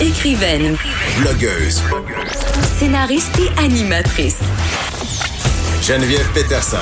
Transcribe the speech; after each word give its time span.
Écrivaine, 0.00 0.76
Blogueuse. 1.18 1.82
scénariste 2.78 3.36
et 3.40 3.60
animatrice. 3.60 4.38
Geneviève 5.82 6.28
Peterson. 6.32 6.76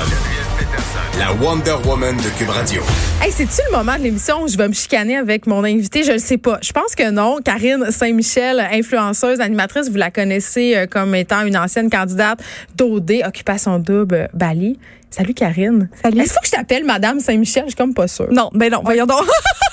La 1.17 1.33
Wonder 1.33 1.75
Woman 1.83 2.15
de 2.17 2.29
Cube 2.37 2.49
Radio. 2.49 2.83
Hey, 3.19 3.31
c'est-tu 3.31 3.59
le 3.71 3.75
moment 3.77 3.97
de 3.97 4.03
l'émission 4.03 4.43
où 4.43 4.47
je 4.47 4.55
vais 4.55 4.67
me 4.67 4.73
chicaner 4.73 5.17
avec 5.17 5.47
mon 5.47 5.63
invité? 5.63 6.03
Je 6.03 6.11
le 6.11 6.19
sais 6.19 6.37
pas. 6.37 6.59
Je 6.61 6.71
pense 6.71 6.93
que 6.93 7.09
non. 7.09 7.37
Karine 7.43 7.89
Saint-Michel, 7.89 8.59
influenceuse, 8.71 9.39
animatrice, 9.41 9.89
vous 9.89 9.97
la 9.97 10.11
connaissez 10.11 10.75
euh, 10.75 10.85
comme 10.85 11.15
étant 11.15 11.43
une 11.43 11.57
ancienne 11.57 11.89
candidate 11.89 12.39
d'OD, 12.75 13.23
Occupation 13.25 13.79
Double, 13.79 14.29
Bali. 14.35 14.77
Salut 15.09 15.33
Karine. 15.33 15.89
Salut. 16.03 16.19
Est-ce 16.19 16.23
qu'il 16.25 16.33
faut 16.33 16.39
que 16.41 16.47
je 16.47 16.51
t'appelle 16.51 16.83
Madame 16.83 17.19
Saint-Michel? 17.19 17.63
Je 17.63 17.69
suis 17.69 17.75
comme 17.77 17.95
pas 17.95 18.07
sûre. 18.07 18.27
Non, 18.31 18.51
ben 18.53 18.71
non, 18.71 18.81
voyons 18.83 19.07
donc. 19.07 19.25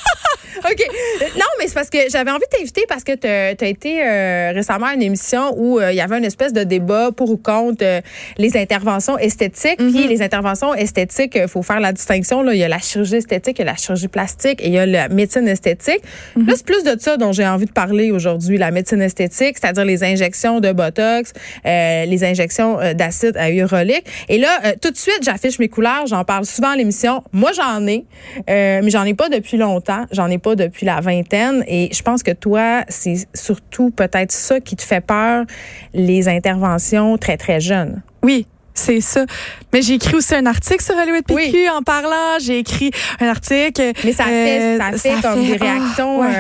OK. 0.71 0.81
Euh, 0.81 1.25
Non, 1.37 1.45
mais 1.59 1.67
c'est 1.69 1.75
parce 1.75 1.91
que 1.91 1.99
j'avais 2.11 2.31
envie 2.31 2.45
de 2.51 2.57
t'inviter 2.57 2.85
parce 2.89 3.05
que 3.05 3.15
tu 3.15 3.27
as 3.27 3.69
été 3.69 4.03
euh, 4.03 4.53
récemment 4.55 4.87
à 4.87 4.95
une 4.95 5.03
émission 5.03 5.55
où 5.57 5.79
euh, 5.79 5.93
il 5.93 5.97
y 5.97 6.01
avait 6.01 6.19
une 6.19 6.25
espèce 6.25 6.53
de 6.53 6.65
débat 6.65 7.11
pour 7.15 7.31
ou 7.31 7.37
contre 7.37 7.85
euh, 7.85 8.01
les 8.39 8.57
interventions 8.57 9.19
esthétiques. 9.19 9.77
Puis 9.79 10.09
les 10.09 10.23
interventions 10.23 10.75
esthétiques, 10.75 11.35
il 11.37 11.49
faut 11.49 11.63
faire 11.63 11.81
la 11.81 11.93
distinction. 11.93 12.43
Là. 12.43 12.55
Il 12.55 12.59
y 12.59 12.65
a 12.65 12.69
la 12.69 12.79
chirurgie 12.79 13.17
esthétique, 13.17 13.59
il 13.59 13.63
y 13.65 13.69
a 13.69 13.73
la 13.73 13.77
chirurgie 13.77 14.09
plastique 14.09 14.61
et 14.63 14.69
il 14.69 14.73
y 14.73 14.79
a 14.79 14.87
la 14.87 15.09
médecine 15.09 15.49
esthétique. 15.49 16.01
Là, 16.37 16.53
c'est 16.57 16.65
plus 16.67 16.83
de 16.85 16.97
ça 16.99 17.17
dont 17.17 17.33
j'ai 17.33 17.47
envie 17.47 17.67
de 17.67 17.73
parler 17.73 18.11
aujourd'hui, 18.11 18.59
la 18.59 18.71
médecine 18.71 19.03
esthétique, 19.03 19.59
c'est-à-dire 19.61 19.85
les 19.85 20.03
injections 20.05 20.61
de 20.61 20.73
Botox, 20.73 21.33
euh, 21.67 22.05
les 22.05 22.25
injections 22.25 22.81
euh, 22.81 22.93
d'acide 22.95 23.37
hyaluronique. 23.37 24.05
Et 24.29 24.39
là, 24.39 24.49
euh, 24.65 24.73
tout 24.81 24.91
de 24.91 24.97
suite, 24.97 25.21
j'affiche 25.23 25.59
mes 25.59 25.69
couleurs, 25.69 26.07
j'en 26.07 26.25
parle 26.25 26.45
souvent 26.47 26.71
à 26.71 26.77
l'émission. 26.77 27.23
Moi, 27.33 27.51
j'en 27.53 27.87
ai, 27.87 28.05
euh, 28.51 28.81
mais 28.83 28.91
j'en 28.91 29.05
ai 29.05 29.15
pas 29.15 29.29
depuis 29.29 29.57
longtemps. 29.57 30.05
J'en 30.13 30.31
ai 30.31 30.39
pas 30.39 30.54
depuis 30.55 30.87
la 30.87 31.01
vingtaine. 31.01 31.65
Et 31.67 31.91
je 31.93 32.03
pense 32.03 32.23
que 32.23 32.33
toi, 32.33 32.85
c'est 32.89 33.27
surtout 33.35 33.91
peut-être 33.91 34.33
ça 34.33 34.61
qui 34.61 34.77
te 34.77 34.83
fait 34.83 35.01
peur, 35.01 35.45
les 35.93 36.29
interventions 36.29 37.17
très, 37.19 37.37
très 37.37 37.61
jeunes. 37.61 38.03
Oui. 38.23 38.47
C'est 38.77 39.01
ça. 39.01 39.25
Mais 39.73 39.83
j'ai 39.83 39.95
écrit 39.95 40.17
aussi 40.17 40.35
un 40.35 40.47
article 40.47 40.83
sur 40.83 40.97
Hollywood 40.97 41.25
PQ 41.25 41.37
Oui. 41.53 41.69
en 41.71 41.83
parlant. 41.83 42.39
J'ai 42.41 42.59
écrit 42.59 42.91
un 43.21 43.29
article. 43.29 43.93
Mais 44.05 44.13
ça 44.13 44.25
fait, 44.25 44.61
euh, 44.61 44.79
ça 44.79 44.99
fait 44.99 45.23
comme 45.23 45.45
fait- 45.45 45.53
des 45.53 45.57
réactions 45.57 46.21
Ah, 46.23 46.27
ouais, 46.27 46.35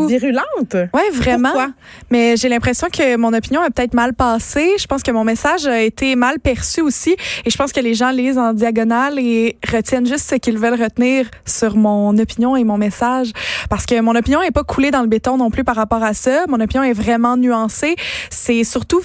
euh, 0.00 0.06
virulentes. 0.08 0.74
Ouais, 0.92 1.10
vraiment. 1.12 1.50
Pourquoi? 1.50 1.70
Mais 2.10 2.36
j'ai 2.36 2.48
l'impression 2.48 2.88
que 2.92 3.16
mon 3.16 3.32
opinion 3.32 3.60
a 3.60 3.70
peut-être 3.70 3.94
mal 3.94 4.14
passé. 4.14 4.72
Je 4.78 4.86
pense 4.86 5.02
que 5.04 5.12
mon 5.12 5.22
message 5.24 5.66
a 5.66 5.80
été 5.80 6.16
mal 6.16 6.40
perçu 6.40 6.80
aussi. 6.80 7.16
Et 7.44 7.50
je 7.50 7.56
pense 7.56 7.72
que 7.72 7.80
les 7.80 7.94
gens 7.94 8.10
lisent 8.10 8.38
en 8.38 8.52
diagonale 8.52 9.18
et 9.20 9.56
retiennent 9.72 10.06
juste 10.06 10.28
ce 10.28 10.34
qu'ils 10.34 10.58
veulent 10.58 10.80
retenir 10.82 11.26
sur 11.44 11.76
mon 11.76 12.18
opinion 12.18 12.56
et 12.56 12.64
mon 12.64 12.78
message. 12.78 13.30
Parce 13.70 13.86
que 13.86 14.00
mon 14.00 14.16
opinion 14.16 14.42
est 14.42 14.50
pas 14.50 14.64
coulée 14.64 14.90
dans 14.90 15.02
le 15.02 15.08
béton 15.08 15.36
non 15.36 15.50
plus 15.50 15.62
par 15.62 15.76
rapport 15.76 16.02
à 16.02 16.14
ça. 16.14 16.44
Mon 16.48 16.60
opinion 16.60 16.82
est 16.82 16.92
vraiment 16.94 17.36
nuancée. 17.36 17.94
C'est 18.30 18.64
surtout 18.64 19.02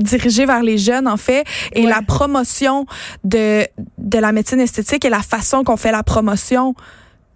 dirigé 0.00 0.46
vers 0.46 0.62
les 0.62 0.78
jeunes 0.78 1.08
en 1.08 1.16
fait 1.16 1.44
et 1.72 1.84
Ouais. 1.84 1.90
la 1.90 2.02
promotion 2.02 2.86
de 3.24 3.66
de 3.98 4.18
la 4.18 4.32
médecine 4.32 4.60
esthétique 4.60 5.04
et 5.04 5.10
la 5.10 5.22
façon 5.22 5.64
qu'on 5.64 5.76
fait 5.76 5.92
la 5.92 6.02
promotion 6.02 6.74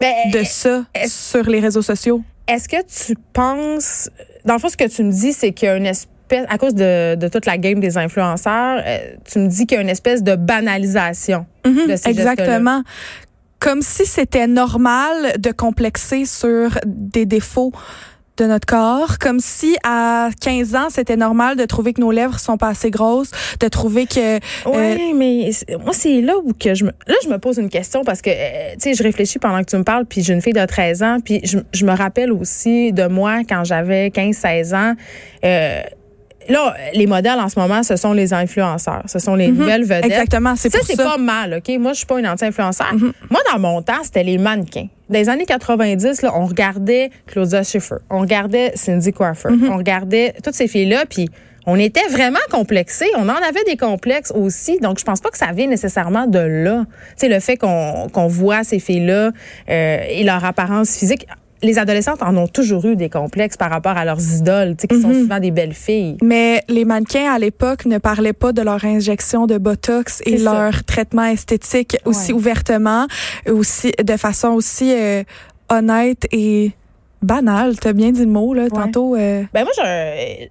Ben, 0.00 0.14
de 0.32 0.42
ça 0.44 0.84
sur 1.06 1.44
les 1.44 1.60
réseaux 1.60 1.82
sociaux. 1.82 2.22
Est-ce 2.48 2.68
que 2.68 2.82
tu 3.06 3.16
penses, 3.32 4.10
dans 4.44 4.54
le 4.54 4.58
fond, 4.60 4.68
ce 4.68 4.76
que 4.76 4.88
tu 4.88 5.04
me 5.04 5.12
dis, 5.12 5.32
c'est 5.32 5.52
qu'il 5.52 5.66
y 5.66 5.70
a 5.70 5.76
une 5.76 5.86
espèce, 5.86 6.44
à 6.48 6.58
cause 6.58 6.74
de, 6.74 7.14
de 7.14 7.28
toute 7.28 7.46
la 7.46 7.56
game 7.58 7.78
des 7.78 7.96
influenceurs, 7.98 8.82
euh, 8.84 8.98
tu 9.30 9.38
me 9.38 9.46
dis 9.48 9.66
qu'il 9.66 9.76
y 9.76 9.78
a 9.78 9.82
une 9.82 9.88
espèce 9.88 10.22
de 10.22 10.34
banalisation 10.34 11.46
Mhm, 11.64 11.86
de 11.88 11.96
ces 11.96 12.08
exactement. 12.08 12.82
Comme 13.60 13.80
si 13.82 14.04
c'était 14.06 14.48
normal 14.48 15.34
de 15.38 15.52
complexer 15.52 16.24
sur 16.24 16.78
des 16.84 17.26
défauts 17.26 17.72
de 18.38 18.46
notre 18.46 18.66
corps, 18.66 19.18
comme 19.18 19.40
si 19.40 19.76
à 19.84 20.30
15 20.40 20.74
ans, 20.74 20.86
c'était 20.90 21.16
normal 21.16 21.56
de 21.56 21.64
trouver 21.64 21.92
que 21.92 22.00
nos 22.00 22.10
lèvres 22.10 22.38
sont 22.38 22.56
pas 22.56 22.68
assez 22.68 22.90
grosses, 22.90 23.30
de 23.60 23.68
trouver 23.68 24.06
que 24.06 24.36
Oui, 24.66 25.12
mais 25.14 25.50
moi, 25.84 25.92
c'est 25.92 26.20
là 26.20 26.36
où 26.38 26.52
que 26.52 26.74
je 26.74 26.84
me, 26.84 26.90
là, 27.06 27.14
je 27.22 27.28
me 27.28 27.38
pose 27.38 27.58
une 27.58 27.68
question 27.68 28.04
parce 28.04 28.22
que, 28.22 28.30
euh, 28.30 28.72
tu 28.74 28.80
sais, 28.80 28.94
je 28.94 29.02
réfléchis 29.02 29.38
pendant 29.38 29.60
que 29.60 29.70
tu 29.70 29.76
me 29.76 29.84
parles, 29.84 30.06
puis 30.06 30.22
j'ai 30.22 30.32
une 30.32 30.42
fille 30.42 30.52
de 30.52 30.64
13 30.64 31.02
ans, 31.02 31.18
puis 31.22 31.40
je, 31.44 31.58
je 31.72 31.84
me 31.84 31.92
rappelle 31.92 32.32
aussi 32.32 32.92
de 32.92 33.06
moi 33.06 33.40
quand 33.48 33.64
j'avais 33.64 34.08
15-16 34.08 34.74
ans. 34.74 34.94
Euh, 35.44 35.82
là, 36.48 36.74
les 36.94 37.06
modèles 37.06 37.38
en 37.38 37.48
ce 37.48 37.58
moment, 37.58 37.82
ce 37.82 37.96
sont 37.96 38.12
les 38.12 38.32
influenceurs. 38.32 39.02
Ce 39.06 39.18
sont 39.18 39.34
les 39.34 39.48
nouvelles 39.48 39.84
vedettes. 39.84 40.06
exactement, 40.06 40.54
c'est 40.56 40.70
Ça, 40.70 40.78
c'est 40.82 40.96
pas 40.96 41.18
mal, 41.18 41.54
OK? 41.58 41.76
Moi, 41.78 41.92
je 41.92 41.98
suis 41.98 42.06
pas 42.06 42.18
une 42.18 42.26
anti-influenceur. 42.26 42.92
Moi, 43.30 43.40
dans 43.52 43.58
mon 43.58 43.82
temps, 43.82 44.02
c'était 44.02 44.24
les 44.24 44.38
mannequins. 44.38 44.88
Dans 45.08 45.18
les 45.18 45.28
années 45.28 45.46
90, 45.46 46.22
là, 46.22 46.32
on 46.34 46.46
regardait 46.46 47.10
Claudia 47.26 47.62
Schiffer, 47.62 47.96
on 48.08 48.20
regardait 48.20 48.72
Cindy 48.74 49.12
Crawford, 49.12 49.52
on 49.70 49.76
regardait 49.76 50.34
toutes 50.42 50.54
ces 50.54 50.68
filles-là, 50.68 51.04
puis 51.08 51.28
on 51.66 51.76
était 51.76 52.06
vraiment 52.10 52.40
complexés. 52.50 53.08
On 53.16 53.28
en 53.28 53.36
avait 53.36 53.62
des 53.66 53.76
complexes 53.76 54.32
aussi. 54.34 54.78
Donc, 54.78 54.98
je 54.98 55.04
pense 55.04 55.20
pas 55.20 55.30
que 55.30 55.38
ça 55.38 55.52
vient 55.52 55.68
nécessairement 55.68 56.26
de 56.26 56.38
là. 56.38 56.84
Tu 56.88 57.12
sais, 57.16 57.28
le 57.28 57.40
fait 57.40 57.56
qu'on 57.56 58.08
qu'on 58.12 58.26
voit 58.26 58.64
ces 58.64 58.78
filles-là 58.80 59.30
euh, 59.70 59.98
et 60.08 60.24
leur 60.24 60.44
apparence 60.44 60.96
physique. 60.96 61.26
Les 61.62 61.78
adolescentes 61.78 62.22
en 62.22 62.36
ont 62.36 62.48
toujours 62.48 62.84
eu 62.86 62.96
des 62.96 63.08
complexes 63.08 63.56
par 63.56 63.70
rapport 63.70 63.96
à 63.96 64.04
leurs 64.04 64.20
idoles, 64.20 64.74
tu 64.76 64.82
sais, 64.82 64.88
qui 64.88 65.00
sont 65.00 65.12
souvent 65.12 65.38
des 65.38 65.50
belles 65.52 65.74
filles. 65.74 66.16
Mais 66.22 66.62
les 66.68 66.84
mannequins 66.84 67.32
à 67.32 67.38
l'époque 67.38 67.86
ne 67.86 67.98
parlaient 67.98 68.32
pas 68.32 68.52
de 68.52 68.62
leur 68.62 68.84
injection 68.84 69.46
de 69.46 69.58
botox 69.58 70.22
et 70.26 70.38
ça. 70.38 70.52
leur 70.52 70.84
traitement 70.84 71.24
esthétique 71.24 71.96
aussi 72.04 72.32
Ouais. 72.32 72.38
ouvertement, 72.38 73.06
aussi 73.48 73.92
de 74.02 74.16
façon 74.16 74.48
aussi 74.48 74.92
euh, 74.92 75.22
honnête 75.68 76.26
et 76.32 76.72
banale. 77.22 77.78
T'as 77.78 77.92
bien 77.92 78.10
dit 78.10 78.24
le 78.24 78.30
mot 78.30 78.52
là 78.54 78.68
tantôt. 78.68 79.14
euh, 79.14 79.44
Ben 79.54 79.62
moi, 79.62 79.72
je, 79.76 80.46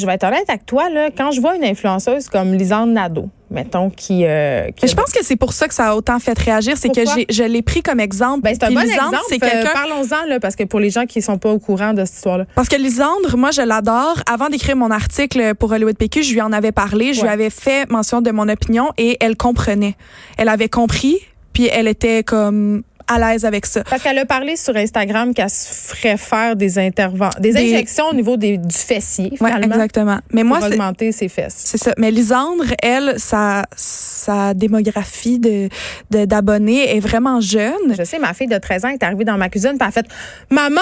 je 0.00 0.04
vais 0.06 0.14
être 0.14 0.24
honnête 0.24 0.44
avec 0.48 0.66
toi, 0.66 0.90
là, 0.90 1.10
quand 1.16 1.30
je 1.30 1.40
vois 1.40 1.54
une 1.54 1.64
influenceuse 1.64 2.28
comme 2.28 2.52
Lisande 2.54 2.90
Nadeau, 2.90 3.28
mettons, 3.50 3.90
qui... 3.90 4.24
euh, 4.24 4.66
qui 4.68 4.84
Mais 4.84 4.88
je 4.88 4.94
pense 4.94 5.12
que 5.12 5.24
c'est 5.24 5.36
pour 5.36 5.52
ça 5.52 5.68
que 5.68 5.74
ça 5.74 5.90
a 5.90 5.94
autant 5.94 6.18
fait 6.18 6.38
réagir, 6.38 6.76
c'est 6.76 6.88
que 6.88 7.02
je 7.30 7.42
l'ai 7.42 7.62
pris 7.62 7.82
comme 7.82 8.00
exemple. 8.00 8.42
Ben, 8.42 8.54
c'est 8.54 8.64
un 8.64 8.70
bon 8.70 8.80
Lisandre, 8.80 9.20
exemple. 9.30 9.52
Euh, 9.54 9.72
Parlons-en, 9.72 10.28
là, 10.28 10.40
parce 10.40 10.56
que 10.56 10.64
pour 10.64 10.80
les 10.80 10.90
gens 10.90 11.06
qui 11.06 11.22
sont 11.22 11.38
pas 11.38 11.50
au 11.50 11.58
courant 11.58 11.94
de 11.94 12.04
cette 12.04 12.16
histoire-là. 12.16 12.46
Parce 12.54 12.68
que 12.68 12.76
Lisandre, 12.76 13.36
moi, 13.36 13.50
je 13.50 13.62
l'adore. 13.62 14.22
Avant 14.30 14.48
d'écrire 14.48 14.76
mon 14.76 14.90
article 14.90 15.54
pour 15.54 15.70
Hollywood 15.72 15.96
PQ, 15.96 16.22
je 16.22 16.32
lui 16.32 16.40
en 16.40 16.52
avais 16.52 16.72
parlé, 16.72 17.14
je 17.14 17.22
lui 17.22 17.28
avais 17.28 17.50
fait 17.50 17.88
mention 17.90 18.20
de 18.20 18.30
mon 18.30 18.48
opinion 18.48 18.90
et 18.98 19.16
elle 19.20 19.36
comprenait. 19.36 19.96
Elle 20.38 20.48
avait 20.48 20.68
compris, 20.68 21.18
puis 21.52 21.68
elle 21.72 21.88
était 21.88 22.22
comme 22.22 22.82
à 23.08 23.18
l'aise 23.18 23.44
avec 23.44 23.66
ça. 23.66 23.84
Parce 23.84 24.02
qu'elle 24.02 24.18
a 24.18 24.26
parlé 24.26 24.56
sur 24.56 24.76
Instagram 24.76 25.32
qu'elle 25.34 25.50
se 25.50 25.68
ferait 25.68 26.16
faire 26.16 26.56
des 26.56 26.78
interventions, 26.78 27.40
des, 27.40 27.52
Des- 27.52 27.72
injections 27.74 28.06
au 28.06 28.14
niveau 28.14 28.36
des, 28.36 28.58
du 28.58 28.76
fessier, 28.76 29.32
Ouais, 29.40 29.50
exactement. 29.62 30.18
Mais 30.32 30.42
pour 30.42 30.48
moi, 30.50 30.58
c'est 30.60 30.68
augmenter 30.74 31.12
ses 31.12 31.28
fesses. 31.28 31.54
c'est 31.64 31.78
ça. 31.78 31.92
Mais 31.98 32.10
Lisandre, 32.10 32.64
elle, 32.82 33.14
sa, 33.18 33.64
sa 33.76 34.54
démographie 34.54 35.38
de 35.38 35.68
d'abonnés 36.10 36.96
est 36.96 37.00
vraiment 37.00 37.40
jeune. 37.40 37.94
Je 37.96 38.04
sais, 38.04 38.18
ma 38.18 38.34
fille 38.34 38.46
de 38.48 38.58
13 38.58 38.84
ans 38.84 38.88
est 38.88 39.02
arrivée 39.02 39.24
dans 39.24 39.36
ma 39.36 39.48
cuisine 39.48 39.76
elle 39.80 39.86
a 39.86 39.90
fait 39.90 40.06
«Maman, 40.50 40.80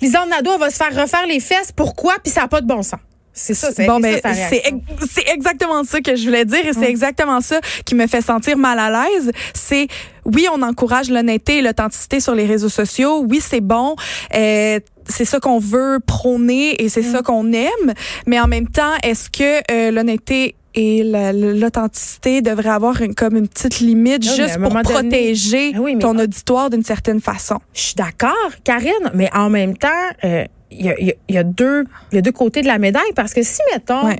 Lisande 0.00 0.28
Nadeau, 0.28 0.52
elle 0.54 0.60
va 0.60 0.70
se 0.70 0.76
faire 0.76 0.94
refaire 0.94 1.26
les 1.26 1.40
fesses. 1.40 1.72
Pourquoi? 1.74 2.14
Puis 2.22 2.32
ça 2.32 2.42
n'a 2.42 2.48
pas 2.48 2.60
de 2.60 2.66
bon 2.66 2.82
sens.» 2.82 3.00
C'est 3.36 3.54
ça, 3.54 3.70
c'est 3.74 3.86
Bon, 3.86 3.98
c'est 4.00 4.22
ben, 4.22 4.80
c'est 5.10 5.28
exactement 5.34 5.82
ça 5.82 6.00
que 6.00 6.14
je 6.14 6.24
voulais 6.24 6.44
dire 6.44 6.64
et 6.64 6.72
c'est 6.72 6.88
exactement 6.88 7.40
ça 7.40 7.58
qui 7.84 7.96
me 7.96 8.06
fait 8.06 8.20
sentir 8.20 8.56
mal 8.56 8.78
à 8.78 8.90
l'aise. 8.90 9.32
C'est 9.54 9.88
oui, 10.24 10.46
on 10.52 10.62
encourage 10.62 11.10
l'honnêteté 11.10 11.58
et 11.58 11.62
l'authenticité 11.62 12.20
sur 12.20 12.34
les 12.34 12.46
réseaux 12.46 12.68
sociaux. 12.68 13.24
Oui, 13.28 13.40
c'est 13.40 13.60
bon. 13.60 13.96
Euh, 14.34 14.80
c'est 15.08 15.24
ça 15.24 15.38
qu'on 15.40 15.58
veut 15.58 15.98
prôner 16.04 16.82
et 16.82 16.88
c'est 16.88 17.02
ça 17.02 17.20
qu'on 17.22 17.52
aime. 17.52 17.92
Mais 18.26 18.40
en 18.40 18.46
même 18.46 18.68
temps, 18.68 18.92
est-ce 19.02 19.28
que 19.30 19.60
euh, 19.70 19.90
l'honnêteté 19.90 20.54
et 20.76 21.02
la- 21.04 21.32
l'authenticité 21.32 22.40
devraient 22.42 22.70
avoir 22.70 23.00
une, 23.02 23.14
comme 23.14 23.36
une 23.36 23.46
petite 23.48 23.80
limite 23.80 24.22
juste 24.24 24.58
pour 24.60 24.70
donné- 24.70 24.82
protéger 24.82 25.72
Ah 25.76 25.80
oui, 25.80 25.98
ton 25.98 26.18
auditoire 26.18 26.70
d'une 26.70 26.82
certaine 26.82 27.20
façon? 27.20 27.58
Je 27.74 27.80
suis 27.80 27.94
d'accord, 27.94 28.32
Karine, 28.64 29.10
mais 29.14 29.28
en 29.34 29.50
même 29.50 29.76
temps, 29.76 29.88
euh, 30.24 30.44
il 30.72 30.86
y, 30.86 30.88
a, 30.88 31.00
y 31.00 31.10
a- 31.10 31.14
y 31.28 31.38
a 31.38 31.44
deux, 31.44 31.84
il 32.10 32.16
y 32.16 32.18
a 32.18 32.22
deux 32.22 32.32
côtés 32.32 32.62
de 32.62 32.66
la 32.66 32.78
médaille 32.78 33.12
parce 33.14 33.34
que 33.34 33.42
si, 33.42 33.60
mettons, 33.72 34.06
Ouais. 34.06 34.18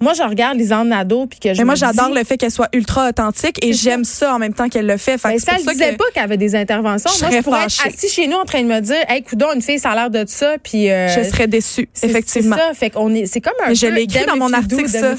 Moi, 0.00 0.14
je 0.14 0.22
regarde 0.22 0.56
Lisande 0.58 0.88
Nadeau 0.88 1.26
puis 1.26 1.38
que 1.38 1.52
je 1.54 1.58
Mais 1.58 1.64
moi, 1.64 1.74
j'adore 1.74 2.10
le 2.14 2.24
fait 2.24 2.36
qu'elle 2.36 2.50
soit 2.50 2.68
ultra 2.72 3.08
authentique 3.08 3.64
et 3.64 3.72
ça. 3.72 3.80
j'aime 3.82 4.04
ça 4.04 4.34
en 4.34 4.38
même 4.38 4.54
temps 4.54 4.68
qu'elle 4.68 4.86
le 4.86 4.96
fait. 4.96 5.18
Fait 5.18 5.28
Ben, 5.28 5.34
que 5.34 5.40
si 5.40 5.46
c'est 5.46 5.56
elle 5.56 5.60
ça 5.62 5.72
disait 5.72 5.90
que- 5.92 5.96
pas 5.96 6.04
qu'elle 6.14 6.24
avait 6.24 6.36
des 6.36 6.54
interventions, 6.56 7.10
Je 7.14 7.24
moi, 7.24 7.30
je 7.36 7.42
pourrais 7.42 7.64
être 7.64 7.86
assis 7.86 8.08
chez 8.08 8.26
nous 8.26 8.36
en 8.36 8.44
train 8.44 8.62
de 8.62 8.68
me 8.68 8.80
dire, 8.80 8.96
hey, 9.08 9.22
coudon, 9.22 9.48
une 9.54 9.62
fille, 9.62 9.78
ça 9.78 9.90
a 9.90 9.94
l'air 9.94 10.10
de 10.10 10.24
ça, 10.28 10.54
puis. 10.62 10.90
euh, 10.90 11.08
je 11.08 11.28
serais 11.28 11.46
déçue, 11.46 11.88
effectivement. 12.02 12.56
C'est 12.56 12.62
ça, 12.68 12.74
fait 12.74 12.90
qu'on 12.90 13.14
est, 13.14 13.26
c'est 13.26 13.40
comme 13.40 13.52
un 13.64 13.68
Mais 13.68 13.74
je 13.74 13.86
peu 13.86 13.92
l'ai 13.94 14.02
écrit 14.02 14.24
dans 14.26 14.36
mon 14.36 14.52
article, 14.52 14.88
ça. 14.88 15.14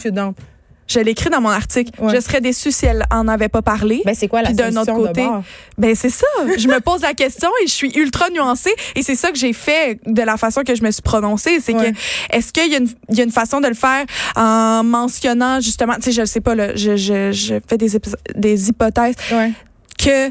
Je 0.92 1.00
l'ai 1.00 1.12
écrit 1.12 1.30
dans 1.30 1.42
mon 1.42 1.50
article. 1.50 1.92
Ouais. 2.02 2.14
Je 2.16 2.20
serais 2.22 2.42
déçue 2.42 2.72
si 2.72 2.86
elle 2.86 3.06
en 3.12 3.28
avait 3.28 3.50
pas 3.50 3.62
parlé. 3.62 4.02
Ben, 4.06 4.14
c'est 4.16 4.28
quoi 4.28 4.42
la 4.42 4.48
Puis 4.50 4.56
d'un 4.56 4.76
autre 4.76 4.92
de 4.94 5.08
côté, 5.08 5.24
bord? 5.24 5.44
ben 5.78 5.96
c'est 5.96 6.10
ça. 6.10 6.26
je 6.58 6.68
me 6.68 6.80
pose 6.80 7.02
la 7.02 7.14
question 7.14 7.50
et 7.64 7.68
je 7.68 7.72
suis 7.72 7.92
ultra 7.98 8.30
nuancée 8.30 8.74
et 8.96 9.02
c'est 9.04 9.16
ça 9.16 9.32
que 9.32 9.38
j'ai 9.38 9.54
fait 9.54 10.00
de 10.06 10.22
la 10.22 10.38
façon 10.38 10.64
que 10.64 10.76
je 10.76 10.84
me 10.84 10.92
suis 10.92 11.02
prononcée. 11.02 11.60
C'est 11.62 11.74
Ouais. 11.74 11.92
que 11.94 11.98
est-ce 12.38 12.52
qu'il 12.52 12.72
y, 12.72 12.76
a 12.76 12.80
une- 12.80 12.90
il 13.10 13.18
y 13.18 13.22
a 13.22 13.24
une 13.24 13.32
façon 13.32 13.62
de 13.62 13.68
le 13.68 13.74
faire 13.74 14.06
en 14.36 14.84
mentionnant 14.84 15.60
justement, 15.62 15.96
tu 15.96 16.02
sais, 16.04 16.12
je 16.12 16.22
le 16.22 16.28
sais 16.28 16.42
pas 16.42 16.56
là, 16.56 16.76
je, 16.76 16.96
je, 16.98 17.32
je 17.32 17.56
fais 17.68 17.78
des, 17.78 17.92
des 18.36 18.70
hypothèses 18.70 19.16
Ouais. 19.32 19.52
que 19.98 20.28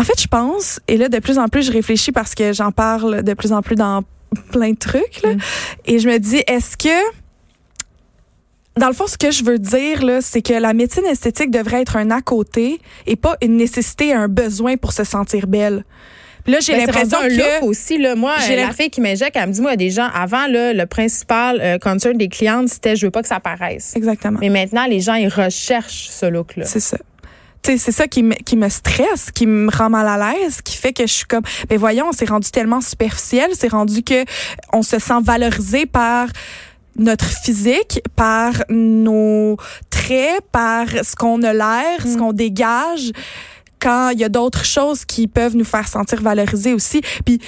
en 0.00 0.04
fait, 0.04 0.20
je 0.20 0.28
pense, 0.28 0.78
et 0.86 0.96
là, 0.96 1.08
de 1.08 1.18
plus 1.18 1.38
en 1.38 1.48
plus, 1.48 1.64
je 1.64 1.72
réfléchis 1.72 2.12
parce 2.12 2.36
que 2.36 2.52
j'en 2.52 2.70
parle 2.70 3.24
de 3.24 3.34
plus 3.34 3.52
en 3.52 3.62
plus 3.62 3.74
dans 3.74 4.02
plein 4.52 4.70
de 4.70 4.76
trucs. 4.78 5.22
Là. 5.24 5.30
Et 5.86 5.98
je 5.98 6.08
me 6.08 6.18
dis, 6.18 6.40
est-ce 6.46 6.76
que 6.76 6.88
dans 8.78 8.88
le 8.88 8.94
fond, 8.94 9.06
ce 9.06 9.18
que 9.18 9.30
je 9.30 9.44
veux 9.44 9.58
dire, 9.58 10.04
là, 10.04 10.20
c'est 10.20 10.42
que 10.42 10.54
la 10.54 10.72
médecine 10.72 11.04
esthétique 11.04 11.50
devrait 11.50 11.82
être 11.82 11.96
un 11.96 12.10
à 12.10 12.22
côté 12.22 12.80
et 13.06 13.16
pas 13.16 13.36
une 13.42 13.56
nécessité, 13.56 14.12
un 14.12 14.28
besoin 14.28 14.76
pour 14.76 14.92
se 14.92 15.04
sentir 15.04 15.46
belle. 15.46 15.84
Puis 16.44 16.52
là, 16.54 16.60
j'ai 16.60 16.72
Ben, 16.72 16.86
l'impression 16.86 17.18
que 17.18 17.36
look 17.36 17.62
aussi 17.68 17.98
là 17.98 18.14
moi 18.14 18.36
J'ai 18.46 18.58
euh, 18.58 18.66
la 18.66 18.72
fille 18.72 18.88
qui 18.88 19.02
m'injecte 19.02 19.36
elle 19.36 19.48
me 19.48 19.52
dit 19.52 19.60
moi 19.60 19.76
des 19.76 19.90
gens 19.90 20.08
avant 20.14 20.46
là, 20.46 20.72
le 20.72 20.86
principal 20.86 21.60
euh, 21.60 21.78
concern 21.78 22.16
des 22.16 22.28
clientes 22.28 22.68
c'était 22.68 22.96
je 22.96 23.04
veux 23.04 23.10
pas 23.10 23.20
que 23.20 23.28
ça 23.28 23.38
paraisse 23.38 23.94
exactement. 23.96 24.38
mais 24.40 24.48
maintenant 24.48 24.86
les 24.86 25.00
gens 25.00 25.14
ils 25.14 25.28
recherchent 25.28 26.08
ce 26.10 26.24
look 26.24 26.56
là 26.56 26.64
C'est 26.64 26.80
ça. 26.80 26.96
C'est 27.64 27.92
ça 27.92 28.06
qui 28.06 28.22
me, 28.22 28.34
qui 28.34 28.56
me 28.56 28.70
stresse, 28.70 29.30
qui 29.30 29.46
me 29.46 29.70
rend 29.70 29.90
mal 29.90 30.08
à 30.08 30.32
l'aise, 30.32 30.62
qui 30.62 30.78
fait 30.78 30.94
que 30.94 31.06
je 31.06 31.12
suis 31.12 31.26
comme, 31.26 31.42
ben 31.68 31.76
voyons, 31.76 32.06
on 32.08 32.12
s'est 32.12 32.24
rendu 32.24 32.50
tellement 32.50 32.80
superficiel, 32.80 33.50
c'est 33.52 33.68
rendu 33.68 34.02
que 34.02 34.24
on 34.72 34.80
se 34.80 34.98
sent 34.98 35.20
valorisé 35.22 35.84
par 35.84 36.28
notre 36.98 37.24
physique, 37.24 38.02
par 38.16 38.52
nos 38.68 39.56
traits, 39.90 40.42
par 40.52 40.88
ce 40.88 41.14
qu'on 41.14 41.42
a 41.42 41.52
l'air, 41.52 42.02
ce 42.02 42.16
qu'on 42.16 42.32
dégage, 42.32 43.12
quand 43.80 44.10
il 44.10 44.18
y 44.18 44.24
a 44.24 44.28
d'autres 44.28 44.64
choses 44.64 45.04
qui 45.04 45.26
peuvent 45.28 45.56
nous 45.56 45.64
faire 45.64 45.86
sentir 45.86 46.20
valorisés 46.20 46.74
aussi. 46.74 47.00
Puis, 47.24 47.40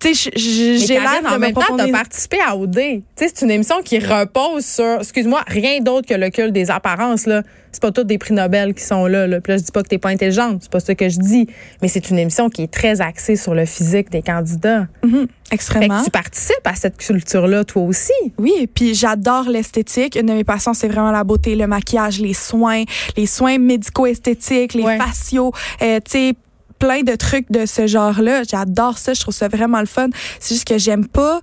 tu 0.00 0.14
sais, 0.14 0.30
j'ai 0.36 0.94
l'air 0.94 1.22
de 1.22 1.26
en 1.28 1.32
me 1.34 1.38
même 1.38 1.54
temps, 1.54 1.76
participé 1.92 2.38
à 2.46 2.56
OD. 2.56 2.74
Tu 2.74 3.02
sais, 3.16 3.32
c'est 3.34 3.44
une 3.44 3.50
émission 3.50 3.82
qui 3.82 3.98
repose 3.98 4.64
sur, 4.64 4.98
excuse-moi, 5.00 5.42
rien 5.46 5.80
d'autre 5.80 6.06
que 6.06 6.14
le 6.14 6.30
culte 6.30 6.52
des 6.52 6.70
apparences, 6.70 7.26
là. 7.26 7.42
C'est 7.70 7.82
pas 7.82 7.90
tous 7.92 8.04
des 8.04 8.16
prix 8.16 8.32
Nobel 8.32 8.72
qui 8.74 8.82
sont 8.82 9.06
là, 9.06 9.26
là. 9.26 9.40
Puis 9.42 9.52
là, 9.52 9.58
je 9.58 9.62
dis 9.62 9.72
pas 9.72 9.82
que 9.82 9.88
t'es 9.88 9.98
pas 9.98 10.08
intelligente. 10.08 10.60
C'est 10.62 10.70
pas 10.70 10.80
ce 10.80 10.92
que 10.92 11.08
je 11.10 11.18
dis. 11.18 11.46
Mais 11.82 11.88
c'est 11.88 12.08
une 12.10 12.18
émission 12.18 12.48
qui 12.48 12.62
est 12.62 12.72
très 12.72 13.00
axée 13.02 13.36
sur 13.36 13.54
le 13.54 13.66
physique 13.66 14.10
des 14.10 14.22
candidats. 14.22 14.86
Mhm, 15.04 15.26
Fait 15.48 15.54
extrêmement. 15.54 16.00
que 16.00 16.04
tu 16.06 16.10
participes 16.10 16.56
à 16.64 16.74
cette 16.74 16.96
culture-là, 16.96 17.64
toi 17.64 17.82
aussi. 17.82 18.12
Oui, 18.38 18.68
puis 18.74 18.94
j'adore 18.94 19.48
l'esthétique. 19.50 20.16
Une 20.16 20.26
de 20.26 20.32
mes 20.32 20.44
passions, 20.44 20.72
c'est 20.72 20.88
vraiment 20.88 21.12
la 21.12 21.24
beauté, 21.24 21.54
le 21.56 21.66
maquillage, 21.66 22.20
les 22.20 22.34
soins, 22.34 22.84
les 23.16 23.26
soins 23.26 23.58
médico-esthétiques, 23.58 24.72
les 24.74 24.84
Ouais. 24.84 24.96
faciaux, 24.98 25.52
euh, 25.82 26.00
tu 26.04 26.10
sais, 26.10 26.32
plein 26.78 27.02
de 27.02 27.14
trucs 27.14 27.50
de 27.50 27.66
ce 27.66 27.86
genre-là. 27.86 28.42
J'adore 28.48 28.98
ça, 28.98 29.14
je 29.14 29.20
trouve 29.20 29.34
ça 29.34 29.48
vraiment 29.48 29.80
le 29.80 29.86
fun. 29.86 30.08
C'est 30.40 30.54
juste 30.54 30.68
que 30.68 30.78
j'aime 30.78 31.06
pas 31.06 31.40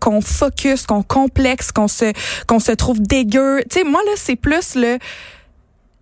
qu'on 0.00 0.20
focus, 0.20 0.86
qu'on 0.86 1.02
complexe, 1.02 1.72
qu'on 1.72 1.88
se 1.88 2.12
qu'on 2.46 2.60
se 2.60 2.72
trouve 2.72 3.00
dégueu. 3.00 3.62
Tu 3.70 3.80
sais, 3.80 3.84
moi 3.84 4.00
là, 4.06 4.12
c'est 4.16 4.36
plus 4.36 4.74
le 4.74 4.98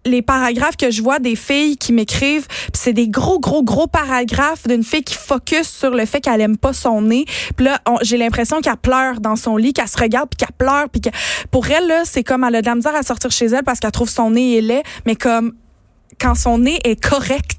les 0.06 0.22
paragraphes 0.22 0.76
que 0.76 0.90
je 0.90 1.02
vois 1.02 1.18
des 1.18 1.34
filles 1.34 1.76
qui 1.76 1.92
m'écrivent, 1.92 2.46
c'est 2.72 2.92
des 2.92 3.08
gros 3.08 3.40
gros 3.40 3.62
gros 3.62 3.88
paragraphes 3.88 4.66
d'une 4.66 4.84
fille 4.84 5.02
qui 5.02 5.16
focus 5.16 5.68
sur 5.68 5.90
le 5.90 6.06
fait 6.06 6.20
qu'elle 6.20 6.40
aime 6.40 6.56
pas 6.56 6.72
son 6.72 7.02
nez. 7.02 7.24
Puis 7.56 7.66
là, 7.66 7.80
j'ai 8.02 8.16
l'impression 8.16 8.60
qu'elle 8.60 8.76
pleure 8.76 9.20
dans 9.20 9.36
son 9.36 9.56
lit, 9.56 9.72
qu'elle 9.72 9.88
se 9.88 9.98
regarde 9.98 10.28
puis 10.28 10.36
qu'elle 10.36 10.56
pleure 10.56 10.88
puis 10.88 11.00
que 11.00 11.10
pour 11.50 11.68
elle 11.68 11.88
là, 11.88 12.02
c'est 12.04 12.22
comme 12.22 12.44
elle 12.44 12.54
a 12.54 12.60
de 12.62 12.66
la 12.66 12.76
misère 12.76 12.94
à 12.94 13.02
sortir 13.02 13.30
chez 13.30 13.46
elle 13.46 13.64
parce 13.64 13.80
qu'elle 13.80 13.90
trouve 13.90 14.08
son 14.08 14.30
nez 14.30 14.58
est 14.58 14.60
laid, 14.60 14.82
mais 15.06 15.16
comme 15.16 15.54
quand 16.20 16.34
son 16.34 16.58
nez 16.58 16.78
est 16.84 17.00
correct. 17.00 17.55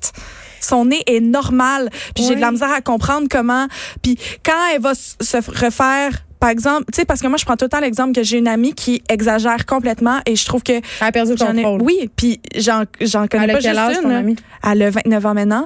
Son 0.62 0.86
nez 0.86 1.02
est 1.06 1.20
normal. 1.20 1.90
Puis 2.16 2.24
j'ai 2.26 2.36
de 2.36 2.42
la 2.42 2.52
misère 2.52 2.72
à 2.72 2.82
comprendre 2.82 3.28
comment. 3.30 3.68
Puis 4.02 4.18
quand 4.46 4.54
elle 4.74 4.82
va 4.82 4.94
se 4.96 5.38
refaire, 5.38 6.24
par 6.40 6.50
exemple, 6.50 6.86
tu 6.94 6.98
sais, 6.98 7.06
parce 7.06 7.22
que 7.22 7.28
moi 7.28 7.38
je 7.38 7.46
prends 7.46 7.56
tout 7.58 7.66
le 7.66 7.70
temps 7.70 7.80
l'exemple 7.80 8.14
que 8.14 8.24
j'ai 8.24 8.38
une 8.38 8.48
amie 8.48 8.74
qui 8.74 9.02
exagère 9.10 9.66
complètement 9.66 10.20
et 10.26 10.36
je 10.36 10.46
trouve 10.46 10.62
que 10.62 10.74
Elle 10.74 10.82
a 11.00 11.12
perdu 11.12 11.32
le 11.32 11.44
ai, 11.44 11.64
contrôle. 11.64 11.82
oui, 11.82 12.10
puis 12.16 12.40
j'en 12.56 12.84
j'en 13.02 13.28
connais 13.28 13.46
Elle 13.46 13.50
a 13.52 13.54
pas 13.54 13.60
juste 13.60 13.78
âge, 13.78 13.96
une. 13.98 14.04
ton 14.04 14.16
amie? 14.16 14.36
Elle 14.64 14.84
a 14.84 14.90
29 14.92 15.26
ans 15.26 15.34
maintenant. 15.34 15.66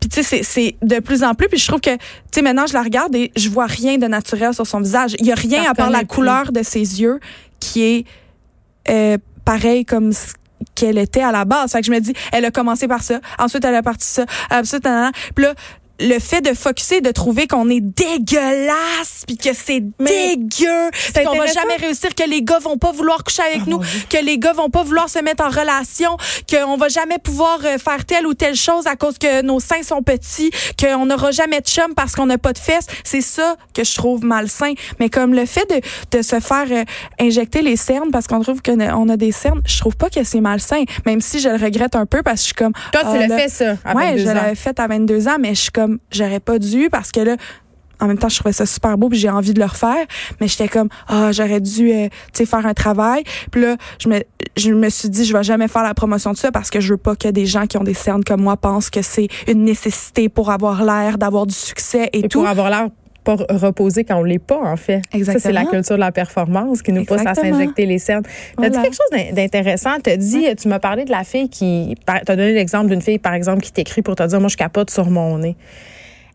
Puis 0.00 0.08
tu 0.08 0.22
sais 0.22 0.22
c'est 0.22 0.42
c'est 0.42 0.76
de 0.82 0.98
plus 0.98 1.22
en 1.22 1.34
plus 1.34 1.48
puis 1.48 1.58
je 1.58 1.68
trouve 1.68 1.80
que 1.80 1.94
tu 1.94 2.00
sais 2.32 2.42
maintenant 2.42 2.66
je 2.66 2.72
la 2.72 2.82
regarde 2.82 3.14
et 3.14 3.30
je 3.36 3.48
vois 3.50 3.66
rien 3.66 3.98
de 3.98 4.06
naturel 4.06 4.54
sur 4.54 4.66
son 4.66 4.80
visage. 4.80 5.14
Il 5.20 5.26
y 5.26 5.32
a 5.32 5.36
rien 5.36 5.64
à 5.70 5.74
part 5.74 5.90
la 5.90 6.04
couleur 6.04 6.52
de 6.52 6.62
ses 6.62 7.00
yeux 7.02 7.20
qui 7.60 7.82
est 7.82 8.04
euh, 8.88 9.18
pareil 9.44 9.84
comme 9.84 10.12
ce 10.12 10.32
qu'elle 10.74 10.98
était 10.98 11.22
à 11.22 11.32
la 11.32 11.44
base. 11.44 11.72
Fait 11.72 11.80
que 11.80 11.86
je 11.86 11.92
me 11.92 12.00
dis 12.00 12.12
elle 12.32 12.44
a 12.44 12.50
commencé 12.50 12.88
par 12.88 13.02
ça, 13.02 13.20
ensuite 13.38 13.64
elle 13.64 13.74
a 13.74 13.82
parti 13.82 14.06
ça, 14.06 14.26
ensuite 14.50 14.84
nanana. 14.84 15.12
puis 15.34 15.44
là 15.44 15.54
le 16.02 16.18
fait 16.18 16.40
de 16.40 16.54
focuser, 16.54 17.00
de 17.00 17.10
trouver 17.10 17.46
qu'on 17.46 17.68
est 17.70 17.80
dégueulasse, 17.80 19.24
puis 19.26 19.36
que 19.36 19.50
c'est 19.54 19.80
dégueu, 19.80 20.90
qu'on 21.24 21.36
va 21.36 21.46
jamais 21.46 21.76
réussir, 21.76 22.14
que 22.14 22.28
les 22.28 22.42
gars 22.42 22.58
vont 22.58 22.78
pas 22.78 22.92
vouloir 22.92 23.24
coucher 23.24 23.42
avec 23.42 23.62
Oh, 23.66 23.70
nous, 23.70 23.80
que 24.08 24.24
les 24.24 24.38
gars 24.38 24.52
vont 24.52 24.70
pas 24.70 24.82
vouloir 24.82 25.08
se 25.08 25.18
mettre 25.18 25.44
en 25.44 25.48
relation, 25.48 26.16
qu'on 26.50 26.76
va 26.76 26.88
jamais 26.88 27.18
pouvoir 27.18 27.60
euh, 27.64 27.78
faire 27.78 28.04
telle 28.04 28.26
ou 28.26 28.34
telle 28.34 28.56
chose 28.56 28.86
à 28.86 28.96
cause 28.96 29.18
que 29.18 29.42
nos 29.42 29.60
seins 29.60 29.82
sont 29.82 30.02
petits, 30.02 30.50
qu'on 30.78 31.06
n'aura 31.06 31.30
jamais 31.30 31.60
de 31.60 31.66
chum 31.66 31.94
parce 31.94 32.14
qu'on 32.14 32.26
n'a 32.26 32.38
pas 32.38 32.52
de 32.52 32.58
fesses. 32.58 32.86
C'est 33.04 33.20
ça 33.20 33.56
que 33.74 33.84
je 33.84 33.94
trouve 33.94 34.24
malsain. 34.24 34.72
Mais 34.98 35.10
comme 35.10 35.34
le 35.34 35.46
fait 35.46 35.68
de, 35.70 36.16
de 36.18 36.22
se 36.22 36.40
faire 36.40 36.66
euh, 36.70 36.84
injecter 37.20 37.62
les 37.62 37.76
cernes 37.76 38.10
parce 38.10 38.26
qu'on 38.26 38.40
trouve 38.40 38.62
qu'on 38.62 39.08
a 39.08 39.16
des 39.16 39.32
cernes, 39.32 39.62
je 39.66 39.78
trouve 39.78 39.96
pas 39.96 40.10
que 40.10 40.24
c'est 40.24 40.40
malsain. 40.40 40.84
Même 41.06 41.20
si 41.20 41.40
je 41.40 41.48
le 41.48 41.62
regrette 41.62 41.96
un 41.96 42.06
peu 42.06 42.22
parce 42.22 42.36
que 42.36 42.40
je 42.40 42.46
suis 42.46 42.54
comme... 42.54 42.72
Toi, 42.92 43.02
tu 43.02 43.06
ah, 43.06 43.26
l'as 43.26 43.38
fait, 43.38 43.48
ça, 43.48 43.76
à 43.84 43.94
ouais, 43.94 44.10
22 44.12 44.22
je 44.22 44.26
l'avais 44.26 44.54
fait 44.54 44.78
à 44.78 44.86
22 44.86 45.28
ans, 45.28 45.36
mais 45.38 45.54
je 45.54 45.60
suis 45.60 45.70
comme, 45.70 45.91
j'aurais 46.10 46.40
pas 46.40 46.58
dû 46.58 46.88
parce 46.90 47.12
que 47.12 47.20
là, 47.20 47.36
en 48.00 48.08
même 48.08 48.18
temps, 48.18 48.28
je 48.28 48.36
trouvais 48.36 48.52
ça 48.52 48.66
super 48.66 48.98
beau 48.98 49.08
puis 49.08 49.18
j'ai 49.18 49.30
envie 49.30 49.54
de 49.54 49.60
le 49.60 49.66
refaire, 49.66 50.04
mais 50.40 50.48
j'étais 50.48 50.68
comme, 50.68 50.88
ah, 51.08 51.30
j'aurais 51.30 51.60
dû, 51.60 51.92
euh, 51.92 52.08
tu 52.08 52.38
sais, 52.38 52.46
faire 52.46 52.66
un 52.66 52.74
travail. 52.74 53.22
Puis 53.52 53.62
là, 53.62 53.76
je 54.00 54.08
me, 54.08 54.20
je 54.56 54.72
me 54.72 54.88
suis 54.88 55.08
dit, 55.08 55.24
je 55.24 55.32
vais 55.32 55.44
jamais 55.44 55.68
faire 55.68 55.84
la 55.84 55.94
promotion 55.94 56.32
de 56.32 56.36
ça 56.36 56.50
parce 56.50 56.68
que 56.68 56.80
je 56.80 56.94
veux 56.94 56.98
pas 56.98 57.14
que 57.14 57.28
des 57.28 57.46
gens 57.46 57.66
qui 57.66 57.78
ont 57.78 57.84
des 57.84 57.94
cernes 57.94 58.24
comme 58.24 58.42
moi 58.42 58.56
pensent 58.56 58.90
que 58.90 59.02
c'est 59.02 59.28
une 59.46 59.64
nécessité 59.64 60.28
pour 60.28 60.50
avoir 60.50 60.84
l'air, 60.84 61.16
d'avoir 61.16 61.46
du 61.46 61.54
succès 61.54 62.10
et, 62.12 62.24
Et 62.24 62.28
tout. 62.28 62.40
pour 62.40 62.48
avoir 62.48 62.70
l'air 62.70 62.88
pas 63.24 63.36
reposé 63.48 64.04
quand 64.04 64.16
on 64.16 64.22
l'est 64.24 64.38
pas, 64.38 64.58
en 64.60 64.76
fait. 64.76 65.00
Ça, 65.02 65.08
c'est 65.12 65.18
la 65.18 65.18
Exactement. 65.40 65.66
culture 65.70 65.94
de 65.96 66.00
la 66.00 66.12
performance 66.12 66.82
qui 66.82 66.92
nous 66.92 67.04
pousse 67.04 67.18
à 67.18 67.30
Exactement. 67.30 67.56
s'injecter 67.58 67.86
les 67.86 67.98
cernes. 67.98 68.22
Tu 68.24 68.64
as 68.64 68.68
dit 68.68 68.74
Voilà. 68.76 68.82
quelque 68.82 68.96
chose 68.96 69.10
d'in- 69.12 69.32
d'intéressant. 69.32 69.90
Tu 70.04 70.16
dit, 70.16 70.46
tu 70.56 70.68
m'as 70.68 70.78
parlé 70.78 71.04
de 71.04 71.10
la 71.10 71.24
fille 71.24 71.48
qui. 71.48 71.94
Tu 72.06 72.12
as 72.12 72.36
donné 72.36 72.52
l'exemple 72.52 72.88
d'une 72.90 73.02
fille, 73.02 73.18
par 73.18 73.34
exemple, 73.34 73.60
qui 73.62 73.72
t'écrit 73.72 74.02
pour 74.02 74.16
te 74.16 74.22
dire 74.22 74.40
Moi, 74.40 74.48
je 74.48 74.56
capote 74.56 74.90
sur 74.90 75.08
mon 75.10 75.38
nez. 75.38 75.56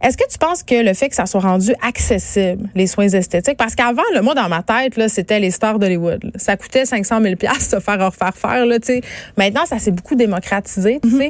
Est-ce 0.04 0.16
que 0.16 0.28
tu 0.30 0.38
penses 0.38 0.62
que 0.62 0.76
le 0.86 0.94
fait 0.94 1.10
que 1.10 1.16
ça 1.16 1.26
soit 1.26 1.40
rendu 1.42 1.74
accessible, 1.82 2.70
les 2.76 2.86
soins 2.86 3.08
esthétiques, 3.10 3.58
parce 3.58 3.74
qu'avant, 3.74 4.04
le 4.14 4.22
moi, 4.22 4.36
dans 4.36 4.48
ma 4.48 4.62
tête, 4.62 4.96
là, 4.96 5.10
c'était 5.10 5.40
les 5.40 5.50
stars 5.50 5.80
d'Hollywood. 5.80 6.24
là. 6.24 6.30
Ça 6.36 6.56
coûtait 6.56 6.86
500 6.86 7.20
000 7.22 7.34
se 7.60 7.80
faire 7.80 8.06
refaire 8.06 8.36
faire, 8.36 8.66
là, 8.68 8.78
tu 8.80 8.86
sais. 8.94 9.02
Maintenant, 9.38 9.66
ça 9.66 9.80
s'est 9.80 9.90
beaucoup 9.90 10.14
démocratisé, 10.14 11.00
tu 11.02 11.10
sais. 11.18 11.30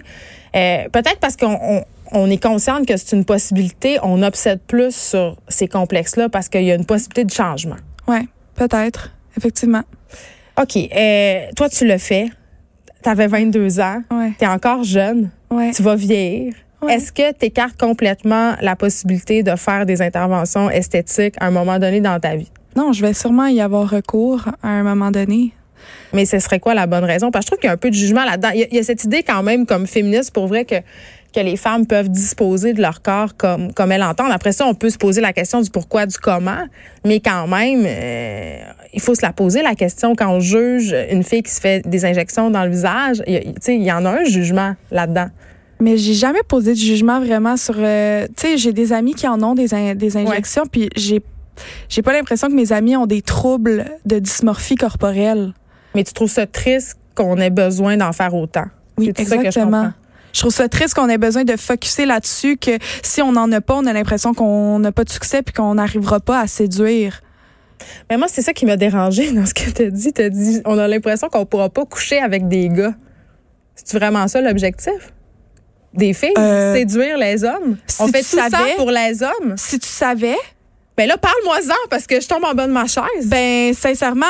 Euh, 0.55 0.89
Peut-être 0.91 1.19
parce 1.21 1.37
qu'on 1.37 1.57
on, 1.61 1.83
on 2.11 2.29
est 2.29 2.41
consciente 2.41 2.85
que 2.85 2.97
c'est 2.97 3.15
une 3.15 3.25
possibilité, 3.25 3.97
on 4.03 4.21
obsède 4.23 4.59
plus 4.67 4.95
sur 4.95 5.37
ces 5.47 5.67
complexes-là 5.67 6.29
parce 6.29 6.49
qu'il 6.49 6.63
y 6.63 6.71
a 6.71 6.75
une 6.75 6.85
possibilité 6.85 7.25
de 7.25 7.31
changement. 7.31 7.77
Ouais, 8.07 8.25
peut-être, 8.55 9.11
effectivement. 9.37 9.83
OK. 10.59 10.75
euh, 10.75 11.41
toi, 11.55 11.69
tu 11.69 11.87
le 11.87 11.97
fais. 11.97 12.29
Tu 13.03 13.09
avais 13.09 13.27
22 13.27 13.79
ans. 13.79 14.01
Ouais. 14.11 14.33
Tu 14.39 14.43
es 14.43 14.47
encore 14.47 14.83
jeune. 14.83 15.29
Ouais. 15.51 15.71
Tu 15.71 15.83
vas 15.83 15.95
vieillir. 15.95 16.53
Ouais. 16.81 16.95
Est-ce 16.95 17.11
que 17.11 17.31
tu 17.31 17.45
écartes 17.45 17.77
complètement 17.79 18.55
la 18.61 18.75
possibilité 18.75 19.43
de 19.43 19.55
faire 19.55 19.85
des 19.85 20.01
interventions 20.01 20.69
esthétiques 20.69 21.35
à 21.39 21.47
un 21.47 21.51
moment 21.51 21.79
donné 21.79 22.01
dans 22.01 22.19
ta 22.19 22.35
vie? 22.35 22.51
Non, 22.75 22.93
je 22.93 23.01
vais 23.01 23.13
sûrement 23.13 23.47
y 23.47 23.61
avoir 23.61 23.89
recours 23.89 24.45
à 24.61 24.69
un 24.69 24.83
moment 24.83 25.11
donné. 25.11 25.53
Mais 26.13 26.25
ce 26.25 26.39
serait 26.39 26.59
quoi 26.59 26.73
la 26.73 26.87
bonne 26.87 27.03
raison? 27.03 27.31
Parce 27.31 27.45
que 27.45 27.47
je 27.47 27.51
trouve 27.51 27.59
qu'il 27.59 27.67
y 27.67 27.71
a 27.71 27.73
un 27.73 27.77
peu 27.77 27.89
de 27.89 27.95
jugement 27.95 28.25
là-dedans. 28.25 28.49
Il 28.53 28.67
y 28.71 28.79
a 28.79 28.83
cette 28.83 29.03
idée 29.03 29.23
quand 29.23 29.43
même, 29.43 29.65
comme 29.65 29.87
féministe, 29.87 30.31
pour 30.31 30.47
vrai, 30.47 30.65
que, 30.65 30.75
que 31.35 31.39
les 31.41 31.57
femmes 31.57 31.85
peuvent 31.85 32.09
disposer 32.09 32.73
de 32.73 32.81
leur 32.81 33.01
corps 33.01 33.35
comme, 33.37 33.71
comme 33.73 33.91
elles 33.91 34.01
l'entendent. 34.01 34.31
Après 34.31 34.51
ça, 34.51 34.65
on 34.65 34.73
peut 34.73 34.89
se 34.89 34.97
poser 34.97 35.21
la 35.21 35.33
question 35.33 35.61
du 35.61 35.69
pourquoi, 35.69 36.05
du 36.05 36.17
comment. 36.17 36.63
Mais 37.05 37.19
quand 37.19 37.47
même, 37.47 37.83
euh, 37.85 38.57
il 38.93 39.01
faut 39.01 39.13
se 39.13 39.21
la 39.21 39.33
poser, 39.33 39.61
la 39.61 39.75
question, 39.75 40.15
quand 40.15 40.29
on 40.29 40.39
juge 40.39 40.95
une 41.11 41.23
fille 41.23 41.43
qui 41.43 41.51
se 41.51 41.61
fait 41.61 41.87
des 41.87 42.05
injections 42.05 42.49
dans 42.49 42.63
le 42.63 42.69
visage. 42.71 43.21
Il 43.27 43.35
y 43.35 43.73
il 43.73 43.91
en 43.91 44.05
a 44.05 44.21
un 44.21 44.23
jugement 44.23 44.75
là-dedans. 44.91 45.27
Mais 45.79 45.97
j'ai 45.97 46.13
jamais 46.13 46.41
posé 46.47 46.71
de 46.73 46.77
jugement 46.79 47.19
vraiment 47.19 47.55
sur. 47.55 47.75
euh, 47.77 48.25
tu 48.35 48.47
sais, 48.47 48.57
j'ai 48.57 48.73
des 48.73 48.93
amis 48.93 49.13
qui 49.13 49.27
en 49.27 49.43
ont 49.43 49.53
des, 49.53 49.73
in- 49.75 49.93
des 49.93 50.17
injections, 50.17 50.63
puis 50.65 50.89
j'ai 50.95 51.21
j'ai 51.89 52.01
pas 52.03 52.13
l'impression 52.13 52.47
que 52.49 52.53
mes 52.53 52.71
amis 52.71 52.95
ont 52.95 53.05
des 53.07 53.21
troubles 53.21 53.85
de 54.05 54.17
dysmorphie 54.19 54.75
corporelle. 54.75 55.53
Mais 55.95 56.03
tu 56.03 56.13
trouves 56.13 56.29
ça 56.31 56.45
triste 56.47 56.97
qu'on 57.15 57.37
ait 57.37 57.49
besoin 57.49 57.97
d'en 57.97 58.11
faire 58.11 58.33
autant? 58.35 58.65
Oui, 58.97 59.07
C'est 59.07 59.13
tout 59.23 59.29
ça 59.29 59.35
que 59.37 59.41
je 59.43 59.47
exactement. 59.47 59.91
Je 60.37 60.43
trouve 60.43 60.53
ça 60.53 60.69
triste 60.69 60.93
qu'on 60.93 61.09
ait 61.09 61.17
besoin 61.17 61.45
de 61.45 61.57
focuser 61.57 62.05
là-dessus, 62.05 62.57
que 62.57 62.77
si 63.01 63.23
on 63.23 63.31
n'en 63.31 63.51
a 63.51 63.59
pas, 63.59 63.73
on 63.73 63.87
a 63.87 63.91
l'impression 63.91 64.35
qu'on 64.35 64.77
n'a 64.77 64.91
pas 64.91 65.03
de 65.03 65.09
succès 65.09 65.41
puis 65.41 65.51
qu'on 65.51 65.73
n'arrivera 65.73 66.19
pas 66.19 66.39
à 66.39 66.45
séduire. 66.45 67.21
Mais 68.07 68.17
moi, 68.17 68.27
c'est 68.29 68.43
ça 68.43 68.53
qui 68.53 68.67
m'a 68.67 68.77
dérangé 68.77 69.31
dans 69.33 69.47
ce 69.47 69.55
que 69.55 69.67
tu 69.71 69.81
as 69.81 69.89
dit. 69.89 70.13
Tu 70.13 70.29
dit, 70.29 70.61
on 70.65 70.77
a 70.77 70.87
l'impression 70.87 71.27
qu'on 71.27 71.47
pourra 71.47 71.69
pas 71.71 71.85
coucher 71.85 72.19
avec 72.19 72.47
des 72.47 72.69
gars. 72.69 72.93
C'est 73.73 73.97
vraiment 73.97 74.27
ça 74.27 74.39
l'objectif? 74.39 75.11
Des 75.95 76.13
filles? 76.13 76.33
Euh, 76.37 76.75
séduire 76.75 77.17
les 77.17 77.43
hommes? 77.43 77.77
si 77.87 77.99
on 78.03 78.07
fait 78.07 78.21
tu 78.21 78.29
tout 78.29 78.37
ça 78.37 78.49
savais- 78.51 78.75
pour 78.75 78.91
les 78.91 79.23
hommes? 79.23 79.55
Si 79.57 79.79
tu 79.79 79.87
savais, 79.89 80.37
Ben 80.95 81.07
là, 81.07 81.17
parle-moi-en 81.17 81.89
parce 81.89 82.05
que 82.05 82.21
je 82.21 82.27
tombe 82.27 82.43
en 82.43 82.53
bas 82.53 82.67
de 82.67 82.71
ma 82.71 82.85
chaise. 82.85 83.25
ben 83.25 83.73
sincèrement, 83.73 84.25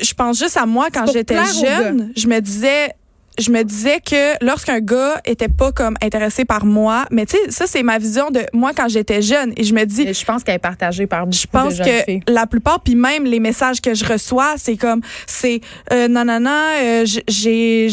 je 0.00 0.14
pense 0.14 0.38
juste 0.38 0.56
à 0.56 0.64
moi 0.64 0.88
quand 0.90 1.04
j'étais 1.12 1.36
jeune. 1.60 2.12
Je 2.16 2.26
me 2.28 2.40
disais, 2.40 2.94
je 3.38 3.50
me 3.50 3.62
disais 3.62 4.00
que 4.00 4.44
lorsqu'un 4.44 4.80
gars 4.80 5.20
était 5.24 5.48
pas 5.48 5.72
comme 5.72 5.96
intéressé 6.02 6.44
par 6.44 6.64
moi, 6.64 7.06
mais 7.10 7.26
tu 7.26 7.36
sais, 7.36 7.50
ça 7.50 7.66
c'est 7.66 7.82
ma 7.82 7.98
vision 7.98 8.30
de 8.30 8.40
moi 8.52 8.72
quand 8.76 8.88
j'étais 8.88 9.22
jeune 9.22 9.52
et 9.56 9.64
je 9.64 9.72
me 9.74 9.84
dis 9.84 10.02
Et 10.02 10.14
je 10.14 10.24
pense 10.24 10.42
qu'elle 10.42 10.56
est 10.56 10.58
partagée 10.58 11.06
par 11.06 11.26
beaucoup 11.26 11.38
je 11.38 11.46
pense 11.46 11.76
de 11.76 11.84
que 11.84 12.04
filles. 12.04 12.20
la 12.28 12.46
plupart 12.46 12.80
puis 12.80 12.94
même 12.94 13.24
les 13.24 13.40
messages 13.40 13.80
que 13.80 13.94
je 13.94 14.04
reçois, 14.04 14.54
c'est 14.56 14.76
comme 14.76 15.00
c'est 15.26 15.60
euh, 15.92 16.08
non 16.08 16.24
non 16.24 16.40
non, 16.40 16.64
euh, 16.82 17.04
j'ai 17.28 17.88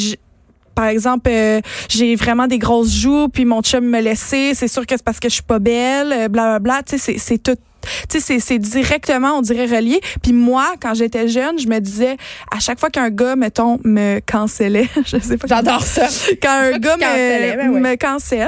par 0.75 0.86
exemple, 0.86 1.27
euh, 1.32 1.60
j'ai 1.89 2.15
vraiment 2.15 2.46
des 2.46 2.60
grosses 2.60 2.94
joues, 2.94 3.29
puis 3.29 3.46
mon 3.46 3.63
chum 3.63 3.84
me 3.84 4.00
laissait. 4.00 4.51
C'est 4.53 4.67
sûr 4.67 4.86
que 4.86 4.96
c'est 4.96 5.03
parce 5.03 5.20
que 5.20 5.27
je 5.27 5.34
suis 5.34 5.44
pas 5.44 5.58
belle, 5.58 6.13
euh, 6.13 6.27
bla 6.27 6.44
bla 6.44 6.60
bla. 6.60 6.84
Tu 6.88 7.00
sais, 7.00 7.17
c'est 7.17 7.39
tout. 7.39 7.56
Tu 8.10 8.20
sais, 8.20 8.39
c'est- 8.39 8.60
directement, 8.60 9.38
on 9.38 9.41
dirait, 9.41 9.65
relié. 9.65 10.00
Puis 10.22 10.34
moi, 10.34 10.74
quand 10.82 10.94
j'étais 10.94 11.27
jeune, 11.27 11.60
je 11.60 11.67
me 11.67 11.79
disais, 11.79 12.17
à 12.56 12.60
chaque 12.60 12.79
fois 12.79 12.89
qu'un 12.89 13.10
gars, 13.10 13.36
mettons, 13.36 13.79
me 13.84 14.20
cancellait, 14.20 14.88
je 15.06 15.17
sais 15.20 15.38
pas. 15.38 15.48
J'adore 15.48 15.84
ça. 15.84 16.08
Quand 16.41 16.50
un 16.74 16.77
gars 16.79 16.98
me, 16.98 17.56
ben 17.58 17.70
ouais. 17.72 17.79
me 17.79 17.96
cancelle, 17.96 18.48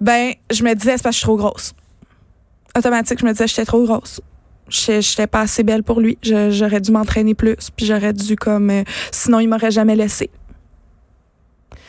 ben, 0.00 0.32
je 0.52 0.62
me 0.64 0.74
disais, 0.74 0.96
c'est 0.96 1.02
parce 1.02 1.14
que 1.16 1.16
je 1.16 1.18
suis 1.18 1.24
trop 1.24 1.36
grosse. 1.36 1.72
Automatique, 2.76 3.18
je 3.20 3.24
me 3.26 3.32
disais, 3.32 3.46
j'étais 3.46 3.64
trop 3.64 3.84
grosse. 3.84 4.20
Je 4.68 5.00
J'étais 5.00 5.26
pas 5.26 5.40
assez 5.40 5.62
belle 5.62 5.82
pour 5.82 6.00
lui. 6.00 6.18
J'aurais 6.22 6.80
dû 6.80 6.90
m'entraîner 6.90 7.34
plus, 7.34 7.56
puis 7.76 7.86
j'aurais 7.86 8.12
dû 8.12 8.34
comme, 8.36 8.70
euh, 8.70 8.82
sinon 9.12 9.38
il 9.40 9.48
m'aurait 9.48 9.70
jamais 9.70 9.94
laissé. 9.94 10.30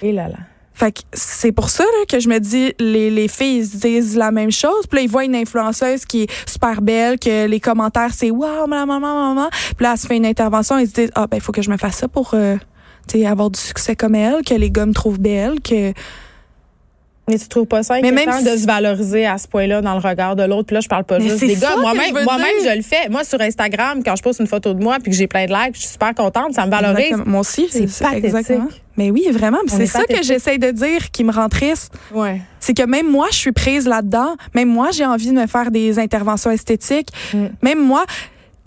Et 0.02 0.12
là 0.12 0.28
là. 0.28 0.38
Fait 0.76 0.92
que 0.92 1.00
c'est 1.14 1.54
pour 1.54 1.70
ça 1.70 1.84
là, 1.84 2.06
que 2.08 2.20
je 2.20 2.28
me 2.28 2.38
dis, 2.40 2.74
les, 2.80 3.10
les 3.10 3.28
filles 3.30 3.60
ils 3.60 3.66
se 3.66 3.78
disent 3.78 4.16
la 4.18 4.32
même 4.32 4.52
chose. 4.52 4.86
Puis 4.90 4.98
là, 4.98 5.04
ils 5.04 5.10
voient 5.10 5.24
une 5.24 5.36
influenceuse 5.36 6.06
qui 6.06 6.24
est 6.24 6.32
super 6.46 6.82
belle, 6.82 7.18
que 7.18 7.48
les 7.48 7.60
commentaires, 7.62 8.12
c'est 8.14 8.30
«Wow, 8.32 8.68
maman, 8.68 9.00
maman, 9.00 9.34
maman». 9.34 9.50
Puis 9.78 9.84
là, 9.84 9.94
elle 9.94 9.98
se 9.98 10.06
fait 10.06 10.18
une 10.18 10.26
intervention, 10.26 10.78
ils 10.78 10.88
se 10.88 10.94
disent 10.94 11.12
«Ah, 11.16 11.28
ben, 11.28 11.38
il 11.38 11.42
faut 11.42 11.54
que 11.54 11.62
je 11.62 11.72
me 11.72 11.78
fasse 11.78 11.96
ça 11.96 12.10
pour 12.10 12.34
euh, 12.34 12.58
avoir 13.26 13.50
du 13.50 13.60
succès 13.60 13.96
comme 13.96 14.16
elle, 14.16 14.44
que 14.44 14.54
les 14.54 14.70
gars 14.70 14.86
me 14.86 14.94
trouvent 14.94 15.20
belle, 15.20 15.62
que...» 15.62 15.94
Mais 17.28 17.40
tu 17.40 17.48
trouves 17.48 17.66
pas 17.66 17.82
ça 17.82 17.96
inquiétant 17.96 18.16
même 18.16 18.44
de 18.44 18.50
si- 18.52 18.60
se 18.62 18.68
valoriser 18.68 19.26
à 19.26 19.38
ce 19.40 19.48
point-là 19.48 19.82
dans 19.82 19.94
le 19.94 20.00
regard 20.00 20.36
de 20.36 20.44
l'autre? 20.44 20.68
Puis 20.68 20.76
là, 20.76 20.80
je 20.82 20.88
parle 20.88 21.06
pas 21.06 21.18
Mais 21.18 21.30
juste 21.30 21.40
des 21.40 21.56
gars. 21.56 21.76
Moi-même, 21.78 22.14
je 22.16 22.76
le 22.76 22.84
fais. 22.84 23.10
Moi, 23.10 23.24
sur 23.24 23.42
Instagram, 23.42 24.02
quand 24.06 24.16
je 24.16 24.22
poste 24.22 24.40
une 24.40 24.48
photo 24.48 24.74
de 24.74 24.84
moi 24.84 24.98
puis 25.02 25.12
que 25.12 25.18
j'ai 25.18 25.26
plein 25.28 25.46
de 25.46 25.52
likes, 25.52 25.76
je 25.76 25.80
suis 25.82 25.90
super 25.90 26.14
contente. 26.14 26.54
Ça 26.54 26.66
me 26.66 26.72
valorise. 26.72 26.98
Exactement. 27.06 27.32
Moi 27.32 27.40
aussi, 27.42 27.68
C'est 27.72 27.88
pathétique. 28.04 28.26
exactement. 28.26 28.68
Mais 28.98 29.10
oui, 29.12 29.28
vraiment. 29.32 29.58
C'est 29.68 29.84
est 29.84 29.86
ça 29.88 30.04
que 30.04 30.22
j'essaie 30.24 30.58
de 30.58 30.72
dire 30.72 31.12
qui 31.12 31.24
me 31.24 31.32
rend 31.32 31.50
triste. 31.50 31.94
Ouais. 32.14 32.42
C'est 32.60 32.74
que 32.74 32.84
même 32.84 33.10
moi, 33.10 33.28
je 33.32 33.38
suis 33.38 33.52
prise 33.52 33.88
là-dedans. 33.88 34.36
Même 34.54 34.70
moi, 34.70 34.92
j'ai 34.92 35.06
envie 35.06 35.28
de 35.32 35.34
me 35.34 35.48
faire 35.48 35.72
des 35.72 36.00
interventions 36.00 36.52
esthétiques. 36.52 37.10
Mm. 37.34 37.46
Même 37.62 37.80
moi, 37.84 38.06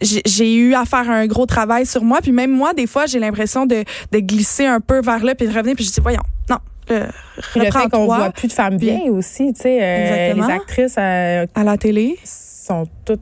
j'ai 0.00 0.20
j'ai 0.26 0.54
eu 0.54 0.74
à 0.74 0.84
faire 0.84 1.08
un 1.10 1.26
gros 1.26 1.46
travail 1.46 1.86
sur 1.86 2.02
moi. 2.04 2.18
Puis 2.22 2.32
même 2.32 2.50
moi, 2.50 2.74
des 2.74 2.86
fois, 2.86 3.06
j'ai 3.06 3.20
l'impression 3.20 3.66
de, 3.66 3.84
de 4.12 4.18
glisser 4.18 4.66
un 4.66 4.80
peu 4.80 5.00
vers 5.00 5.24
là 5.24 5.34
puis 5.34 5.46
de 5.48 5.52
revenir. 5.54 5.76
Puis 5.76 5.86
je 5.86 5.92
dis, 5.92 6.00
voyons, 6.00 6.22
non, 6.50 6.58
Puis 6.88 7.60
le 7.60 7.70
fait 7.70 7.88
qu'on 7.90 8.06
voit 8.06 8.30
plus 8.30 8.48
de 8.48 8.52
femmes 8.52 8.76
bien 8.76 9.00
aussi, 9.10 9.52
tu 9.52 9.62
sais, 9.62 9.78
euh, 9.82 10.34
les 10.34 10.42
actrices 10.52 10.94
euh, 10.98 11.46
à 11.54 11.64
la 11.64 11.76
télé. 11.76 12.18
sont 12.24 12.86
toutes, 13.04 13.20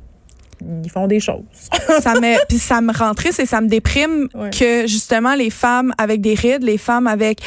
ils 0.85 0.91
font 0.91 1.07
des 1.07 1.21
choses. 1.21 1.43
ça 2.01 2.15
me 2.15 2.47
puis 2.47 2.59
ça 2.59 2.81
me 2.81 2.93
rend 2.97 3.13
triste 3.15 3.41
et 3.41 3.47
ça 3.47 3.61
me 3.61 3.69
déprime 3.69 4.29
Ouais. 4.35 4.51
que 4.51 4.87
justement 4.87 5.35
les 5.35 5.51
femmes 5.51 5.93
avec 5.99 6.21
des 6.21 6.35
rides, 6.35 6.63
les 6.63 6.79
femmes 6.79 7.07
avec 7.07 7.41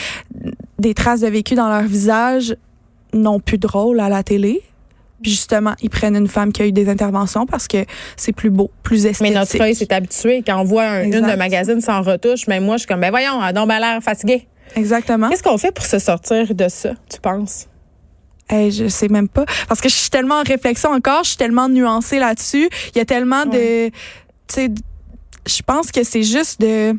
des 0.78 0.94
traces 0.94 1.22
de 1.22 1.28
vécu 1.28 1.56
dans 1.56 1.68
leur 1.70 1.84
visage 1.84 2.56
n'ont 3.14 3.40
plus 3.40 3.58
de 3.58 3.68
rôle 3.68 4.00
à 4.00 4.10
la 4.10 4.22
télé. 4.24 4.62
Puis 5.22 5.32
justement, 5.32 5.74
ils 5.82 5.90
prennent 5.90 6.16
une 6.16 6.30
femme 6.30 6.54
qui 6.54 6.62
a 6.62 6.66
eu 6.66 6.72
des 6.72 6.88
interventions 6.88 7.46
parce 7.46 7.68
que 7.68 7.84
c'est 8.16 8.32
plus 8.32 8.50
beau, 8.52 8.72
plus 8.84 9.04
Mais 9.04 9.10
esthétique. 9.10 9.36
notre 9.36 9.62
œil 9.62 9.76
s'est 9.76 9.92
habitué. 9.94 10.44
Quand 10.48 10.62
on 10.62 10.64
voit 10.64 10.84
un- 10.86 11.04
une 11.04 11.12
de 11.12 11.36
magazine 11.36 11.82
sans 11.82 12.02
retouche, 12.02 12.48
même 12.48 12.64
moi, 12.64 12.76
je 12.78 12.82
suis 12.82 12.88
comme, 12.88 13.02
ben 13.02 13.10
voyons, 13.10 13.42
elle 13.46 13.58
a 13.58 13.80
l'air 13.80 14.02
fatiguée. 14.02 14.48
Exactement. 14.76 15.30
Qu'est-ce 15.30 15.44
qu'on 15.44 15.58
fait 15.58 15.72
pour 15.72 15.86
se 15.86 16.00
sortir 16.00 16.54
de 16.54 16.68
ça, 16.70 16.92
tu 17.12 17.20
penses? 17.20 17.68
Hey, 18.50 18.72
je 18.72 18.88
sais 18.88 19.10
même 19.10 19.30
pas 19.30 19.46
parce 19.68 19.80
que 19.80 19.90
je 19.90 19.94
suis 19.94 20.10
tellement 20.10 20.40
en 20.40 20.44
réflexion 20.44 20.90
encore, 20.90 21.24
je 21.24 21.30
suis 21.30 21.38
tellement 21.38 21.70
nuancée 21.70 22.18
là-dessus. 22.18 22.68
Il 22.96 22.98
y 22.98 23.02
a 23.02 23.06
tellement 23.06 23.46
de 23.46 23.90
tu 23.90 23.94
sais 24.48 24.72
je 25.46 25.62
pense 25.62 25.92
que 25.92 26.04
c'est 26.04 26.24
juste 26.24 26.60
de 26.60 26.96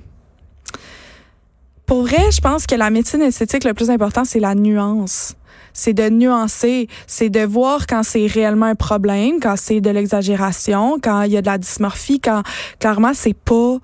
Pour 1.86 2.02
vrai, 2.02 2.30
je 2.30 2.40
pense 2.40 2.66
que 2.66 2.76
la 2.76 2.90
médecine 2.90 3.20
esthétique 3.22 3.64
le 3.64 3.74
plus 3.74 3.90
important 3.90 4.24
c'est 4.24 4.38
la 4.38 4.54
nuance. 4.54 5.34
C'est 5.72 5.92
de 5.92 6.08
nuancer, 6.08 6.88
c'est 7.08 7.30
de 7.30 7.40
voir 7.40 7.86
quand 7.88 8.02
c'est 8.04 8.26
réellement 8.26 8.66
un 8.66 8.74
problème, 8.76 9.40
quand 9.40 9.56
c'est 9.56 9.80
de 9.80 9.90
l'exagération, 9.90 10.98
quand 11.02 11.22
il 11.22 11.32
y 11.32 11.36
a 11.36 11.42
de 11.42 11.46
la 11.46 11.58
dysmorphie, 11.58 12.20
quand 12.20 12.42
clairement 12.78 13.12
c'est 13.12 13.34
pas 13.34 13.78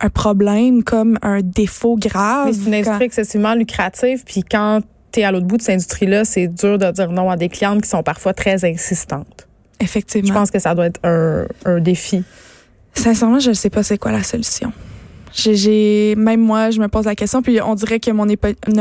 un 0.00 0.08
problème 0.10 0.82
comme 0.82 1.18
un 1.22 1.40
défaut 1.42 1.96
grave. 1.96 2.46
Mais 2.46 2.52
c'est 2.52 2.58
une 2.58 2.64
Quand- 2.70 2.76
industrie 2.78 3.04
excessivement 3.04 3.54
lucrative, 3.54 4.22
puis 4.24 4.42
quand 4.42 4.80
tu 5.12 5.20
es 5.20 5.24
à 5.24 5.32
l'autre 5.32 5.46
bout 5.46 5.56
de 5.56 5.62
cette 5.62 5.74
industrie-là, 5.74 6.24
c'est 6.24 6.46
dur 6.46 6.78
de 6.78 6.90
dire 6.90 7.10
non 7.10 7.30
à 7.30 7.36
des 7.36 7.48
clientes 7.48 7.82
qui 7.82 7.88
sont 7.88 8.02
parfois 8.02 8.32
très 8.32 8.64
insistantes. 8.64 9.46
Effectivement. 9.80 10.28
Je 10.28 10.32
pense 10.32 10.50
que 10.50 10.58
ça 10.58 10.74
doit 10.74 10.86
être 10.86 11.00
un, 11.04 11.46
un 11.64 11.80
défi. 11.80 12.22
Sincèrement, 12.94 13.38
je 13.40 13.50
ne 13.50 13.54
sais 13.54 13.70
pas 13.70 13.82
c'est 13.82 13.98
quoi 13.98 14.12
la 14.12 14.22
solution. 14.22 14.72
J'ai- 15.32 16.14
même 16.16 16.40
moi, 16.40 16.70
je 16.70 16.80
me 16.80 16.88
pose 16.88 17.04
la 17.06 17.14
question, 17.14 17.40
puis 17.40 17.60
on 17.62 17.74
dirait 17.74 18.00
que 18.00 18.10
mon, 18.10 18.26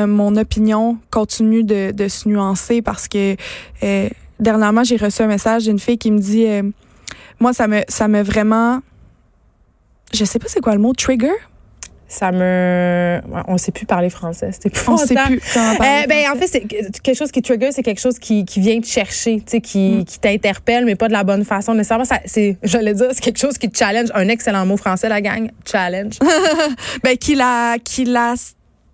mon 0.08 0.36
opinion 0.36 0.98
continue 1.12 1.64
de, 1.64 1.92
de 1.92 2.08
se 2.08 2.28
nuancer 2.28 2.82
parce 2.82 3.08
que 3.08 3.36
euh, 3.84 4.10
dernièrement, 4.40 4.84
j'ai 4.84 4.98
reçu 4.98 5.22
un 5.22 5.28
message 5.28 5.66
d'une 5.66 5.80
fille 5.80 5.98
qui 6.00 6.10
me 6.12 6.18
dit, 6.20 6.46
euh, 6.48 6.64
moi, 7.40 7.54
ça 7.54 7.68
me, 7.68 7.82
ça 7.88 8.08
me 8.08 8.22
vraiment, 8.24 8.80
je 10.14 10.26
sais 10.26 10.40
pas 10.40 10.48
c'est 10.48 10.62
quoi 10.62 10.74
le 10.74 10.80
mot, 10.82 10.94
trigger? 10.94 11.32
Ça 12.12 12.32
me. 12.32 13.22
On 13.48 13.60
sait 13.60 13.72
plus 13.72 13.86
parler 13.86 14.10
français. 14.10 14.52
C'était 14.52 14.72
plus 14.72 14.82
On 14.88 14.98
sait 14.98 15.14
plus 15.14 15.40
comment 15.54 15.76
parler 15.76 16.04
Euh, 16.06 16.08
ben, 16.08 16.32
en 16.32 16.36
fait, 16.40 16.48
c'est 16.48 16.62
quelque 16.62 17.16
chose 17.16 17.32
qui 17.32 17.44
trigger, 17.44 17.72
c'est 17.72 17.84
quelque 17.84 18.02
chose 18.02 18.18
qui, 18.18 18.46
qui 18.46 18.60
vient 18.60 18.82
te 18.82 18.88
chercher, 18.88 19.36
tu 19.38 19.44
sais, 19.46 19.62
qui, 19.62 19.92
Mm. 19.92 20.06
qui 20.06 20.20
t'interpelle, 20.20 20.86
mais 20.86 20.96
pas 20.96 21.08
de 21.08 21.14
la 21.14 21.24
bonne 21.24 21.46
façon 21.46 21.76
nécessairement. 21.76 22.06
Ça, 22.06 22.20
c'est, 22.26 22.58
j'allais 22.64 22.96
dire, 22.96 23.10
c'est 23.12 23.22
quelque 23.22 23.38
chose 23.38 23.60
qui 23.60 23.70
te 23.70 23.78
challenge. 23.78 24.10
Un 24.16 24.28
excellent 24.28 24.66
mot 24.66 24.76
français, 24.76 25.08
la 25.08 25.22
gang. 25.22 25.52
Challenge. 25.72 26.18
ben, 27.04 27.16
qu'il 27.16 27.42
a, 27.42 27.78
qu'il 27.78 28.16
a, 28.16 28.34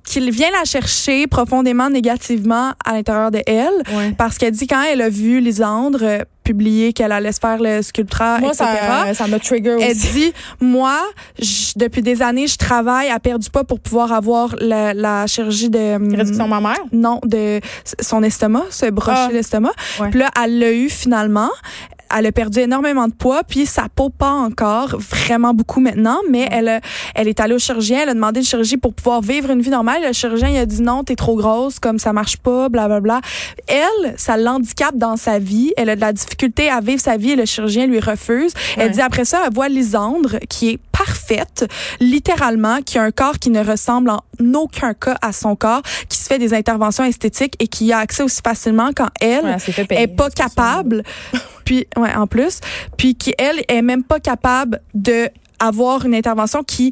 qu'il 0.06 0.30
vient 0.32 0.52
la 0.52 0.64
chercher 0.66 1.28
profondément 1.28 1.90
négativement 1.90 2.74
à 2.86 2.94
l'intérieur 2.94 3.32
de 3.32 3.42
elle. 3.48 3.74
Ouais. 3.96 4.14
Parce 4.18 4.38
qu'elle 4.38 4.52
dit 4.52 4.68
quand 4.68 4.82
elle 4.84 5.02
a 5.02 5.10
vu 5.10 5.40
Lisandre 5.40 6.00
euh, 6.04 6.20
publier 6.44 6.94
qu'elle 6.94 7.12
allait 7.12 7.32
se 7.32 7.40
faire 7.40 7.58
le 7.60 7.82
sculpteur, 7.82 8.40
Moi, 8.40 8.50
etc. 8.52 8.66
ça, 9.08 9.14
ça 9.16 9.28
me 9.28 9.40
trigger 9.40 9.78
Elle 9.82 9.92
aussi. 9.98 10.12
dit, 10.14 10.34
moi, 10.62 11.00
je- 11.42 11.72
depuis 11.76 12.04
des 12.04 12.22
années, 12.22 12.46
je 12.46 12.56
travaille 12.58 13.10
à 13.10 13.20
perdre 13.20 13.44
du 13.44 13.50
poids 13.50 13.64
pour 13.64 13.80
pouvoir 13.80 14.14
avoir 14.14 14.56
la, 14.60 14.94
la 14.94 15.26
chirurgie 15.26 15.72
de... 15.72 15.96
hum, 15.96 16.14
Réduction 16.14 16.48
mammaire? 16.48 16.78
Non, 16.92 17.20
de 17.26 17.60
son 18.00 18.22
estomac, 18.22 18.66
se 18.70 18.86
brocher 18.92 19.18
Ah. 19.18 19.30
l'estomac. 19.32 19.72
Ouais. 20.00 20.12
Puis 20.12 20.20
là, 20.20 20.30
elle 20.44 20.60
l'a 20.60 20.72
eu 20.72 20.88
finalement. 20.90 21.50
Elle 22.16 22.26
a 22.26 22.32
perdu 22.32 22.60
énormément 22.60 23.08
de 23.08 23.14
poids, 23.14 23.44
puis 23.44 23.66
sa 23.66 23.88
peau 23.94 24.10
pas 24.10 24.32
encore 24.32 24.98
vraiment 25.00 25.54
beaucoup 25.54 25.80
maintenant, 25.80 26.20
mais 26.30 26.48
elle, 26.52 26.68
a- 26.70 26.80
elle 27.16 27.28
est 27.28 27.40
allée 27.40 27.56
au 27.56 27.60
chirurgien, 27.60 28.02
elle 28.04 28.10
a 28.10 28.14
demandé 28.14 28.40
une 28.42 28.46
chirurgie 28.46 28.78
pour 28.78 28.94
pouvoir 28.94 29.22
vivre 29.22 29.50
une 29.52 29.62
vie 29.62 29.70
normale. 29.70 30.02
Le 30.06 30.14
chirurgien 30.14 30.50
il 30.50 30.58
a 30.58 30.66
dit 30.66 30.82
non, 30.82 31.04
t'es 31.04 31.16
trop 31.16 31.36
grosse, 31.36 31.80
comme 31.80 32.00
ça 32.00 32.14
marche 32.14 32.38
pas, 32.38 32.70
blablabla. 32.70 33.22
Elle, 33.68 34.14
ça 34.18 34.38
l'handicape 34.38 34.96
dans 34.98 35.18
sa 35.18 35.40
vie, 35.40 35.74
elle 35.78 35.90
a 35.90 35.96
de 35.96 36.02
la 36.02 36.14
difficulté 36.14 36.70
à 36.70 36.80
vivre 36.82 37.02
sa 37.02 37.18
vie 37.18 37.32
et 37.32 37.36
le 37.36 37.46
chirurgien 37.46 37.88
lui 37.88 38.00
refuse. 38.00 38.54
Elle 38.78 38.92
dit 38.92 39.02
après 39.02 39.26
ça, 39.26 39.42
elle 39.48 39.54
voit 39.54 39.70
Lisandre 39.70 40.38
qui 40.50 40.70
est 40.70 40.80
parfaite, 41.06 41.66
littéralement, 42.00 42.82
qui 42.82 42.98
a 42.98 43.04
un 43.04 43.12
corps 43.12 43.40
qui 43.40 43.50
ne 43.50 43.64
ressemble 43.64 44.10
en 44.10 44.22
aucun 44.54 44.94
cas 44.94 45.18
à 45.22 45.32
son 45.32 45.56
corps, 45.56 45.82
qui 46.10 46.18
se 46.18 46.26
fait 46.26 46.40
des 46.40 46.54
interventions 46.54 47.04
esthétiques 47.04 47.56
et 47.60 47.68
qui 47.68 47.92
a 47.94 48.00
accès 48.00 48.24
aussi 48.24 48.42
facilement 48.44 48.90
quand 48.96 49.10
elle 49.22 49.46
Ouais, 49.46 49.86
payer, 49.88 50.02
est 50.02 50.08
pas 50.08 50.30
capable. 50.30 51.04
puis 51.66 51.88
ouais, 51.98 52.14
en 52.16 52.28
plus, 52.28 52.60
puis 52.98 53.16
qui 53.16 53.34
elle 53.38 53.62
est 53.68 53.82
même 53.82 54.04
pas 54.04 54.20
capable 54.20 54.82
de 54.94 55.30
avoir 55.60 56.06
une 56.06 56.14
intervention 56.16 56.64
qui 56.64 56.92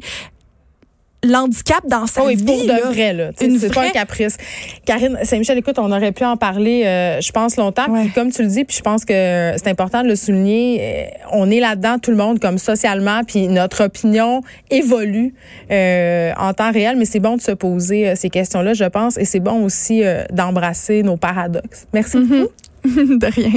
l'handicap 1.24 1.80
dans 1.88 2.06
sa 2.06 2.22
Oh, 2.24 2.28
et 2.28 2.34
vie. 2.34 2.44
pour 2.44 2.56
de 2.56 2.92
vrai, 2.92 3.12
là. 3.12 3.30
C'est 3.36 3.72
pas 3.74 3.86
un 3.86 3.90
caprice. 3.90 4.36
Karine 4.84 5.18
Saint-Michel, 5.22 5.58
écoute, 5.58 5.78
on 5.78 5.90
aurait 5.92 6.12
pu 6.12 6.24
en 6.24 6.36
parler, 6.36 6.84
euh, 6.84 7.20
je 7.20 7.32
pense, 7.32 7.56
longtemps. 7.56 7.90
Ouais. 7.90 8.04
Puis 8.04 8.12
comme 8.12 8.30
tu 8.30 8.42
le 8.42 8.48
dis, 8.48 8.64
puis 8.64 8.76
je 8.76 8.82
pense 8.82 9.04
que 9.04 9.52
c'est 9.56 9.68
important 9.68 10.02
de 10.02 10.08
le 10.08 10.16
souligner, 10.16 10.78
euh, 10.80 11.04
on 11.32 11.50
est 11.50 11.60
là-dedans, 11.60 11.98
tout 11.98 12.10
le 12.10 12.16
monde, 12.16 12.38
comme 12.40 12.58
socialement, 12.58 13.22
puis 13.26 13.48
notre 13.48 13.84
opinion 13.84 14.42
évolue 14.70 15.34
euh, 15.70 16.32
en 16.38 16.52
temps 16.52 16.72
réel, 16.72 16.96
mais 16.96 17.04
c'est 17.04 17.20
bon 17.20 17.36
de 17.36 17.42
se 17.42 17.52
poser 17.52 18.08
euh, 18.08 18.14
ces 18.16 18.30
questions-là, 18.30 18.74
je 18.74 18.84
pense, 18.84 19.18
et 19.18 19.24
c'est 19.24 19.40
bon 19.40 19.64
aussi 19.64 20.04
euh, 20.04 20.24
d'embrasser 20.32 21.02
nos 21.02 21.16
paradoxes. 21.16 21.86
Merci 21.92 22.18
beaucoup. 22.18 22.48
de 22.84 23.26
rien. 23.26 23.52